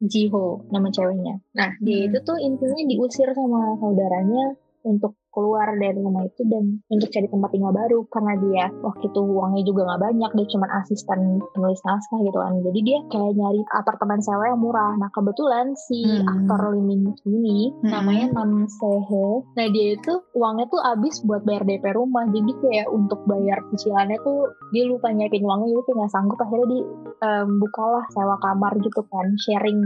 Jiho 0.04 0.68
nama 0.68 0.92
ceweknya. 0.92 1.40
Nah 1.56 1.74
dia 1.80 2.04
Hmm. 2.04 2.06
itu 2.12 2.18
tuh 2.22 2.36
intinya 2.38 2.84
diusir 2.86 3.32
sama 3.32 3.72
saudaranya 3.80 4.54
untuk 4.84 5.14
keluar 5.30 5.70
dari 5.74 5.98
rumah 5.98 6.24
itu 6.24 6.42
dan 6.46 6.80
untuk 6.88 7.08
cari 7.08 7.26
tempat 7.26 7.50
tinggal 7.50 7.72
baru. 7.72 7.98
Karena 8.08 8.34
dia 8.38 8.64
waktu 8.80 9.04
itu 9.06 9.20
uangnya 9.20 9.62
juga 9.62 9.80
nggak 9.86 10.02
banyak 10.02 10.30
dia 10.34 10.46
cuma 10.50 10.66
asisten 10.78 11.20
penulis 11.52 11.80
naskah 11.82 12.20
gitu 12.20 12.38
kan. 12.38 12.52
Jadi 12.60 12.80
dia 12.82 12.98
kayak 13.06 13.32
nyari 13.34 13.60
apartemen 13.70 14.20
sewa 14.20 14.44
yang 14.46 14.60
murah. 14.60 14.92
Nah 14.96 15.10
kebetulan 15.10 15.72
si 15.74 16.00
Hmm. 16.08 16.26
aktor 16.26 16.72
Lee 16.72 16.82
Min 16.82 17.12
Ki 17.14 17.28
ini 17.28 17.58
Hmm. 17.82 17.90
namanya 17.90 18.26
Nam 18.34 18.66
Sehe 18.66 19.28
nah 19.54 19.66
dia 19.68 19.94
itu 19.94 20.12
uangnya 20.32 20.66
tuh 20.68 20.80
habis 20.80 21.20
buat 21.22 21.42
bayar 21.42 21.62
DP 21.62 21.84
rumah. 21.92 22.24
Jadi 22.28 22.52
kayak 22.58 22.86
untuk 22.88 23.22
bayar 23.24 23.60
cicilannya 23.70 24.18
tuh 24.20 24.46
dia 24.70 24.84
lupa 24.84 25.10
nyiapin 25.10 25.42
uangnya. 25.42 25.68
Jadi 25.70 25.82
kayak 25.84 25.96
nggak 25.98 26.12
sanggup. 26.12 26.38
Akhirnya 26.38 26.68
di 26.68 26.80
em, 27.18 27.48
bukalah 27.58 28.04
sewa 28.10 28.36
kamar 28.38 28.72
gitu 28.78 29.00
kan. 29.06 29.26
Sharing 29.38 29.80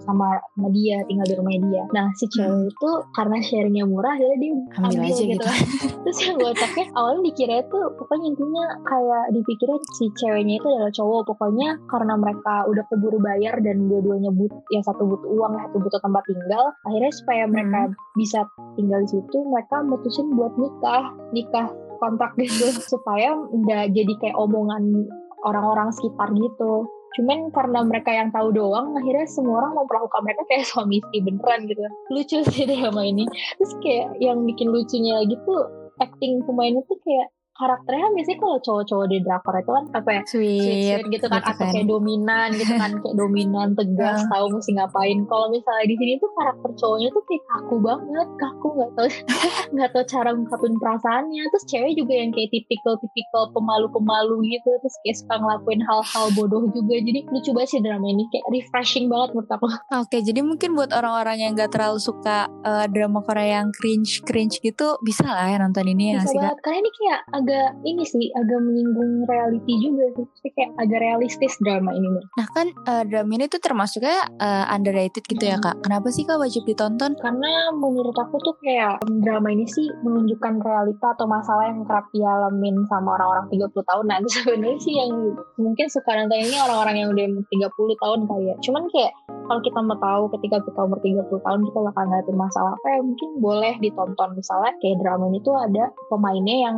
sama, 0.00 0.28
sama 0.52 0.68
dia 0.70 1.00
tinggal 1.04 1.26
di 1.26 1.34
rumah 1.34 1.52
dia. 1.52 1.84
Nah 1.90 2.06
si 2.16 2.26
cewek 2.26 2.70
itu 2.70 2.90
karena 3.12 3.36
sharingnya 3.40 3.84
murah 3.84 4.12
akhirnya 4.12 4.38
dia 4.38 4.52
Ambil 4.80 5.00
ambil, 5.00 5.12
aja 5.12 5.22
gitu, 5.22 5.32
gitu. 5.36 5.44
kan. 5.44 5.58
Terus 6.04 6.18
yang 6.24 6.34
gue 6.40 6.50
otaknya 6.50 6.86
awalnya 6.96 7.22
dikira 7.28 7.56
tuh 7.68 7.84
pokoknya 8.00 8.26
intinya 8.32 8.64
kayak 8.88 9.24
dipikirnya 9.36 9.78
si 9.96 10.04
ceweknya 10.16 10.54
itu 10.56 10.66
adalah 10.68 10.92
cowok. 10.94 11.20
Pokoknya 11.34 11.68
karena 11.86 12.14
mereka 12.16 12.54
udah 12.66 12.84
keburu 12.88 13.18
bayar 13.20 13.54
dan 13.60 13.76
dua-duanya 13.86 14.30
but 14.32 14.52
yang 14.72 14.84
satu 14.84 15.02
butuh 15.04 15.28
uang 15.28 15.52
satu 15.56 15.76
butuh 15.80 16.00
tempat 16.00 16.22
tinggal 16.26 16.64
akhirnya 16.88 17.12
supaya 17.12 17.42
mereka 17.46 17.80
bisa 18.16 18.40
tinggal 18.74 19.00
di 19.04 19.08
situ 19.12 19.38
mereka 19.46 19.76
mutusin 19.84 20.26
buat 20.34 20.52
nikah 20.56 21.04
nikah 21.36 21.68
kontrak 22.00 22.32
gitu. 22.40 22.66
Supaya 22.92 23.36
nggak 23.36 23.92
jadi 23.92 24.12
kayak 24.18 24.36
omongan 24.40 25.06
orang-orang 25.44 25.88
sekitar 25.92 26.32
gitu 26.36 26.88
cuman 27.18 27.50
karena 27.50 27.80
mereka 27.82 28.10
yang 28.14 28.30
tahu 28.30 28.54
doang 28.54 28.94
akhirnya 28.94 29.26
semua 29.26 29.66
orang 29.66 29.82
memperlakukan 29.82 30.20
mereka 30.22 30.42
kayak 30.46 30.64
suami 30.68 31.02
istri 31.02 31.18
beneran 31.24 31.60
gitu. 31.66 31.82
Lucu 32.14 32.38
sih 32.54 32.64
drama 32.70 33.02
ini. 33.02 33.26
Terus 33.58 33.72
kayak 33.82 34.14
yang 34.22 34.46
bikin 34.46 34.70
lucunya 34.70 35.18
lagi 35.18 35.34
tuh 35.42 35.66
acting 36.00 36.42
pemainnya 36.46 36.82
tuh 36.86 36.98
kayak 37.02 37.28
karakternya 37.60 38.02
kan 38.02 38.12
biasanya 38.16 38.38
kalau 38.40 38.58
cowok-cowok 38.58 39.06
di 39.06 39.18
drakor 39.20 39.54
itu 39.54 39.70
kan 39.70 39.84
apa 39.92 40.10
ya? 40.10 40.22
Sweet, 40.24 40.62
sweet, 40.64 41.04
gitu 41.12 41.26
kan 41.28 41.40
atau 41.44 41.66
kayak 41.68 41.84
dominan 41.84 42.48
gitu 42.56 42.74
kan 42.74 42.90
kayak 42.96 43.14
dominan 43.14 43.68
tegas 43.76 44.18
Ah. 44.20 44.28
tahu 44.32 44.46
mesti 44.50 44.70
ngapain. 44.74 45.18
Kalau 45.28 45.46
misalnya 45.48 45.86
di 45.86 45.96
sini 45.96 46.12
tuh 46.16 46.30
karakter 46.32 46.70
cowoknya 46.74 47.08
tuh 47.12 47.22
kayak 47.28 47.42
kaku 47.46 47.76
banget 47.78 48.28
kaku 48.34 48.66
nggak 48.72 48.90
tahu 48.96 49.08
nggak 49.76 49.88
tahu 49.92 50.04
cara 50.08 50.28
ngungkapin 50.32 50.74
perasaannya. 50.80 51.42
Terus 51.46 51.64
cewek 51.68 51.92
juga 51.94 52.12
yang 52.16 52.30
kayak 52.32 52.48
tipikal 52.50 52.94
tipikal 52.96 53.42
pemalu 53.52 53.86
pemalu 53.90 54.34
gitu 54.48 54.70
terus 54.80 54.96
kayak 55.04 55.16
suka 55.20 55.34
ngelakuin 55.36 55.80
hal-hal 55.84 56.26
bodoh 56.32 56.64
juga. 56.70 56.96
Jadi 56.96 57.20
lucu 57.28 57.50
banget 57.52 57.68
sih 57.68 57.80
drama 57.84 58.06
ini 58.08 58.24
kayak 58.30 58.46
refreshing 58.48 59.06
banget 59.06 59.36
menurut 59.36 59.50
aku. 59.50 59.66
Oke, 60.00 60.18
jadi 60.22 60.40
mungkin 60.40 60.72
buat 60.72 60.90
orang-orang 60.90 61.36
yang 61.42 61.52
gak 61.52 61.74
terlalu 61.74 61.98
suka 62.00 62.48
eh, 62.62 62.86
drama 62.88 63.20
Korea 63.20 63.60
yang 63.60 63.68
cringe-cringe 63.74 64.62
gitu, 64.62 64.96
bisa 65.02 65.26
lah 65.26 65.46
ya 65.46 65.58
nonton 65.58 65.84
ini 65.84 66.14
ya 66.14 66.14
nggak 66.16 66.24
bisa 66.24 66.30
sih 66.30 66.38
Kak? 66.38 66.44
banget. 66.46 66.58
Karena 66.62 66.76
ini 66.78 66.90
kayak 66.94 67.20
agak 67.30 67.49
ini 67.86 68.04
sih 68.04 68.28
agak 68.34 68.60
menyinggung 68.60 69.24
reality 69.24 69.72
juga 69.80 70.04
sih 70.16 70.50
kayak 70.52 70.70
agak 70.80 71.00
realistis 71.00 71.54
drama 71.62 71.94
ini 71.94 72.08
Mir. 72.10 72.24
Nah 72.36 72.48
kan 72.52 72.66
eh, 72.70 73.04
drama 73.06 73.30
ini 73.36 73.46
tuh 73.46 73.60
termasuknya 73.62 74.18
eh, 74.38 74.74
underrated 74.74 75.24
gitu 75.24 75.44
ya 75.44 75.56
Kak. 75.62 75.82
Kenapa 75.84 76.08
sih 76.10 76.26
Kak 76.26 76.40
wajib 76.40 76.66
ditonton? 76.66 77.16
karena 77.20 77.70
menurut 77.76 78.16
aku 78.16 78.40
tuh 78.42 78.56
kayak 78.64 79.04
drama 79.22 79.52
ini 79.52 79.68
sih 79.68 79.86
menunjukkan 80.02 80.64
realita 80.64 81.14
atau 81.14 81.26
masalah 81.28 81.68
yang 81.70 81.86
kerap 81.86 82.08
dialamin 82.10 82.74
sama 82.88 83.14
orang-orang 83.20 83.46
30 83.52 83.70
tahun 83.70 84.04
nanti 84.08 84.28
sebenarnya 84.34 84.78
sih 84.82 84.94
yang 84.98 85.12
mungkin 85.60 85.86
suka 85.86 86.10
nonton 86.16 86.40
ini 86.40 86.56
orang-orang 86.58 86.96
yang 86.98 87.08
udah 87.12 87.24
umur 87.30 87.44
30 87.46 88.02
tahun 88.02 88.20
kali 88.26 88.44
ya 88.50 88.56
cuman 88.64 88.82
kayak 88.90 89.12
kalau 89.28 89.60
kita 89.66 89.78
mau 89.82 89.98
tahu 89.98 90.22
ketika 90.38 90.56
kita 90.62 90.80
umur 90.86 90.98
30 91.02 91.46
tahun 91.46 91.60
kita 91.66 91.78
bakal 91.90 92.02
ngadepin 92.06 92.36
masalah 92.38 92.72
apa 92.74 92.86
ya 92.86 93.00
mungkin 93.02 93.28
boleh 93.42 93.74
ditonton 93.82 94.30
misalnya 94.34 94.72
kayak 94.78 94.96
drama 95.02 95.24
ini 95.30 95.38
tuh 95.42 95.56
ada 95.58 95.84
pemainnya 96.08 96.56
yang 96.70 96.76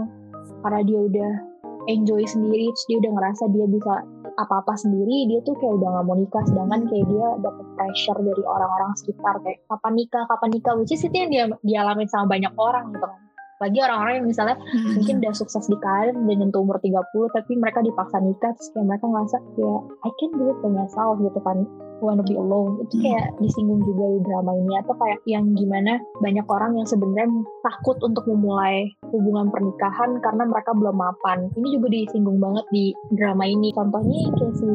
karena 0.62 0.80
dia 0.86 1.00
udah 1.02 1.32
enjoy 1.90 2.22
sendiri 2.22 2.70
terus 2.70 2.86
dia 2.86 2.98
udah 3.02 3.12
ngerasa 3.18 3.44
dia 3.50 3.66
bisa 3.66 3.94
apa-apa 4.40 4.72
sendiri 4.78 5.28
dia 5.28 5.40
tuh 5.44 5.52
kayak 5.60 5.76
udah 5.82 5.88
gak 6.00 6.04
mau 6.08 6.16
nikah 6.16 6.42
sedangkan 6.48 6.80
kayak 6.88 7.06
dia 7.10 7.26
dapet 7.42 7.66
pressure 7.76 8.18
dari 8.22 8.42
orang-orang 8.46 8.90
sekitar 8.96 9.34
kayak 9.44 9.58
kapan 9.68 9.92
nikah? 9.98 10.24
Kapan 10.24 10.48
nikah? 10.56 10.72
Which 10.78 10.94
is 10.94 11.04
itu 11.04 11.16
yang 11.16 11.30
dia 11.30 11.44
dialamin 11.60 12.08
sama 12.08 12.26
banyak 12.30 12.52
orang 12.56 12.96
gitu 12.96 13.04
kan. 13.04 13.20
Lagi 13.62 13.78
orang-orang 13.78 14.14
yang 14.18 14.26
misalnya 14.26 14.56
mungkin 14.98 15.22
udah 15.22 15.34
sukses 15.38 15.70
di 15.70 15.78
karir 15.78 16.18
udah 16.18 16.34
nyentuh 16.34 16.66
umur 16.66 16.82
30 16.82 16.98
tapi 17.30 17.52
mereka 17.54 17.78
dipaksa 17.78 18.18
nikah 18.18 18.50
terus 18.58 18.68
kayak 18.74 18.86
mereka 18.90 19.04
ngerasa 19.06 19.36
kayak 19.54 19.80
I 20.02 20.10
can 20.18 20.30
do 20.34 20.44
it 20.50 20.58
by 20.58 20.70
myself 20.74 21.14
gitu 21.22 21.40
kan 21.46 21.62
wanna 22.02 22.26
be 22.26 22.34
alone. 22.34 22.82
Itu 22.84 22.98
kayak 23.00 23.38
disinggung 23.38 23.86
juga 23.86 24.18
di 24.18 24.20
drama 24.26 24.52
ini 24.58 24.74
atau 24.82 24.94
kayak 24.98 25.20
yang 25.24 25.54
gimana 25.54 26.02
banyak 26.18 26.46
orang 26.50 26.76
yang 26.76 26.86
sebenarnya 26.90 27.30
takut 27.62 27.96
untuk 28.02 28.26
memulai 28.26 28.90
hubungan 29.14 29.48
pernikahan 29.54 30.18
karena 30.20 30.44
mereka 30.50 30.74
belum 30.74 30.96
mapan. 30.98 31.48
Ini 31.54 31.68
juga 31.78 31.86
disinggung 31.94 32.42
banget 32.42 32.66
di 32.74 32.90
drama 33.14 33.46
ini. 33.46 33.70
Contohnya 33.72 34.18
kayak 34.34 34.54
si 34.58 34.68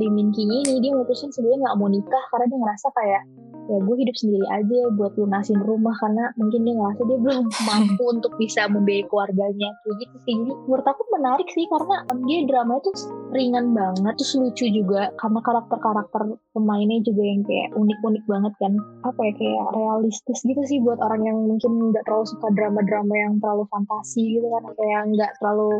Lee 0.00 0.10
Min 0.10 0.32
Ki 0.32 0.48
ini 0.48 0.80
dia 0.80 0.96
mutusin 0.96 1.30
sebenarnya 1.30 1.68
nggak 1.68 1.76
mau 1.78 1.88
nikah 1.92 2.24
karena 2.32 2.46
dia 2.48 2.58
ngerasa 2.58 2.88
kayak 2.96 3.22
ya 3.70 3.78
gue 3.78 3.96
hidup 4.02 4.16
sendiri 4.18 4.46
aja 4.50 4.80
buat 4.98 5.14
lunasin 5.14 5.62
rumah 5.62 5.94
karena 6.02 6.34
mungkin 6.34 6.66
dia 6.66 6.74
ngerasa 6.74 7.02
dia 7.06 7.18
belum 7.22 7.46
mampu 7.70 8.02
untuk 8.10 8.32
bisa 8.34 8.66
membiayai 8.66 9.06
keluarganya. 9.06 9.70
Kayak 9.86 9.96
gitu 10.02 10.16
sih. 10.26 10.34
Jadi 10.34 10.52
menurut 10.66 10.86
aku 10.86 11.02
menarik 11.14 11.48
sih 11.54 11.64
karena 11.70 11.96
dia 12.26 12.38
drama 12.50 12.82
itu 12.82 12.90
ringan 13.30 13.72
banget. 13.72 14.14
Terus 14.18 14.32
lucu 14.38 14.64
juga 14.70 15.10
karena 15.16 15.40
karakter-karakter 15.40 16.22
pemainnya 16.52 16.98
juga 17.06 17.22
yang 17.22 17.42
kayak 17.46 17.68
unik-unik 17.74 18.24
banget 18.26 18.52
kan. 18.58 18.72
Apa 19.06 19.20
ya 19.30 19.32
kayak 19.38 19.66
realistis 19.74 20.38
gitu 20.42 20.62
sih 20.66 20.78
buat 20.82 20.98
orang 20.98 21.22
yang 21.26 21.38
mungkin 21.46 21.94
nggak 21.94 22.04
terlalu 22.06 22.26
suka 22.26 22.48
drama-drama 22.52 23.14
yang 23.14 23.34
terlalu 23.38 23.64
fantasi 23.70 24.22
gitu 24.38 24.46
kan. 24.50 24.62
Kayak 24.74 25.00
nggak 25.14 25.30
terlalu 25.38 25.70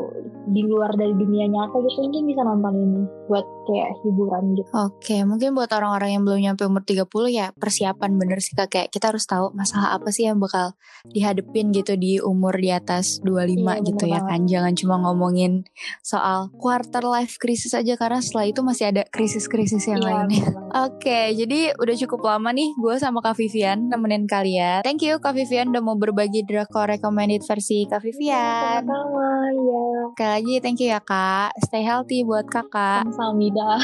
di 0.54 0.62
luar 0.66 0.90
dari 0.94 1.14
dunia 1.14 1.46
nyata 1.50 1.76
gitu. 1.82 1.98
Mungkin 2.06 2.22
bisa 2.28 2.42
nonton 2.46 2.74
ini 2.78 3.02
buat 3.26 3.46
kayak 3.66 3.90
hiburan 4.02 4.44
gitu. 4.58 4.70
Oke, 4.74 5.16
mungkin 5.26 5.54
buat 5.54 5.70
orang-orang 5.74 6.10
yang 6.18 6.22
belum 6.26 6.40
nyampe 6.40 6.62
umur 6.66 6.82
30 6.86 7.06
ya 7.30 7.46
persiapan 7.54 8.10
bener 8.18 8.38
sih 8.38 8.54
Kak. 8.54 8.70
Kayak 8.70 8.88
kita 8.94 9.10
harus 9.10 9.26
tahu 9.26 9.50
masalah 9.54 9.98
apa 9.98 10.10
sih 10.14 10.26
yang 10.26 10.38
bakal 10.38 10.74
dihadepin 11.10 11.74
gitu 11.74 11.94
di 11.98 12.22
umur 12.22 12.54
di 12.58 12.70
atas 12.70 13.18
25 13.22 13.50
Iya, 13.50 13.74
gitu 13.86 14.04
ya 14.06 14.20
kan. 14.24 14.40
Jangan 14.46 14.72
cuma 14.76 14.94
ngomongin 15.02 15.64
soal 16.02 16.52
quarter 16.58 17.04
life 17.04 17.39
crisis 17.40 17.72
aja 17.72 17.96
karena 17.96 18.20
setelah 18.20 18.46
itu 18.46 18.60
masih 18.60 18.92
ada 18.92 19.02
krisis-krisis 19.08 19.88
yang 19.88 19.98
Iya, 19.98 20.06
lainnya. 20.06 20.44
Oke, 20.86 21.32
jadi 21.34 21.72
udah 21.74 21.96
cukup 22.06 22.20
lama 22.22 22.52
nih 22.52 22.70
gue 22.76 22.94
sama 23.00 23.18
Kak 23.18 23.34
Vivian 23.34 23.88
nemenin 23.88 24.28
kalian. 24.28 24.84
Thank 24.84 25.02
you 25.02 25.16
Kak 25.18 25.32
Vivian 25.32 25.72
udah 25.72 25.82
mau 25.82 25.96
berbagi 25.96 26.44
drakor 26.44 26.86
recommended 26.86 27.42
versi 27.42 27.88
Kak 27.88 28.04
Vivian. 28.04 28.84
sama-sama 28.84 29.28
ya 29.56 29.89
Sekali 30.10 30.30
lagi 30.42 30.54
thank 30.58 30.78
you 30.82 30.90
ya 30.90 30.98
Kak. 30.98 31.54
Stay 31.70 31.86
healthy 31.86 32.26
buat 32.26 32.50
Kakak. 32.50 33.06
sama 33.14 33.34
Mida 33.34 33.78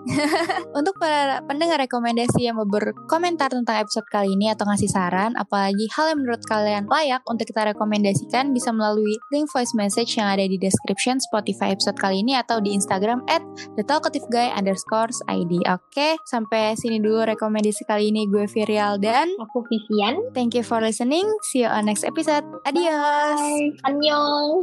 Untuk 0.78 0.94
para 1.02 1.42
pendengar 1.42 1.82
rekomendasi 1.82 2.46
yang 2.46 2.62
mau 2.62 2.68
berkomentar 2.68 3.50
tentang 3.50 3.82
episode 3.82 4.06
kali 4.06 4.34
ini 4.38 4.54
atau 4.54 4.66
ngasih 4.66 4.90
saran, 4.90 5.34
apalagi 5.34 5.90
hal 5.92 6.14
yang 6.14 6.22
menurut 6.22 6.42
kalian 6.46 6.84
layak 6.86 7.22
untuk 7.26 7.50
kita 7.50 7.74
rekomendasikan 7.74 8.54
bisa 8.54 8.70
melalui 8.70 9.18
link 9.34 9.50
voice 9.50 9.74
message 9.74 10.14
yang 10.14 10.30
ada 10.30 10.46
di 10.46 10.54
description 10.54 11.18
Spotify 11.18 11.74
episode 11.74 11.98
kali 11.98 12.22
ini 12.22 12.38
atau 12.38 12.62
di 12.62 12.70
Instagram 12.70 13.26
at 13.26 13.42
thetalkativeguy 13.74 14.54
underscore 14.54 15.10
ID. 15.26 15.66
Oke, 15.66 16.18
sampai 16.30 16.78
sini 16.78 17.02
dulu 17.02 17.26
rekomendasi 17.26 17.82
kali 17.86 18.14
ini. 18.14 18.28
Gue 18.30 18.46
Virial 18.46 19.02
dan 19.02 19.30
aku 19.42 19.66
Vivian 19.66 20.18
thank 20.30 20.54
you 20.54 20.62
for 20.62 20.78
listening. 20.78 21.26
See 21.50 21.66
you 21.66 21.70
on 21.70 21.90
next 21.90 22.06
episode. 22.06 22.46
Adios! 22.66 23.38
Bye. 23.42 23.72
annyeong 23.88 24.62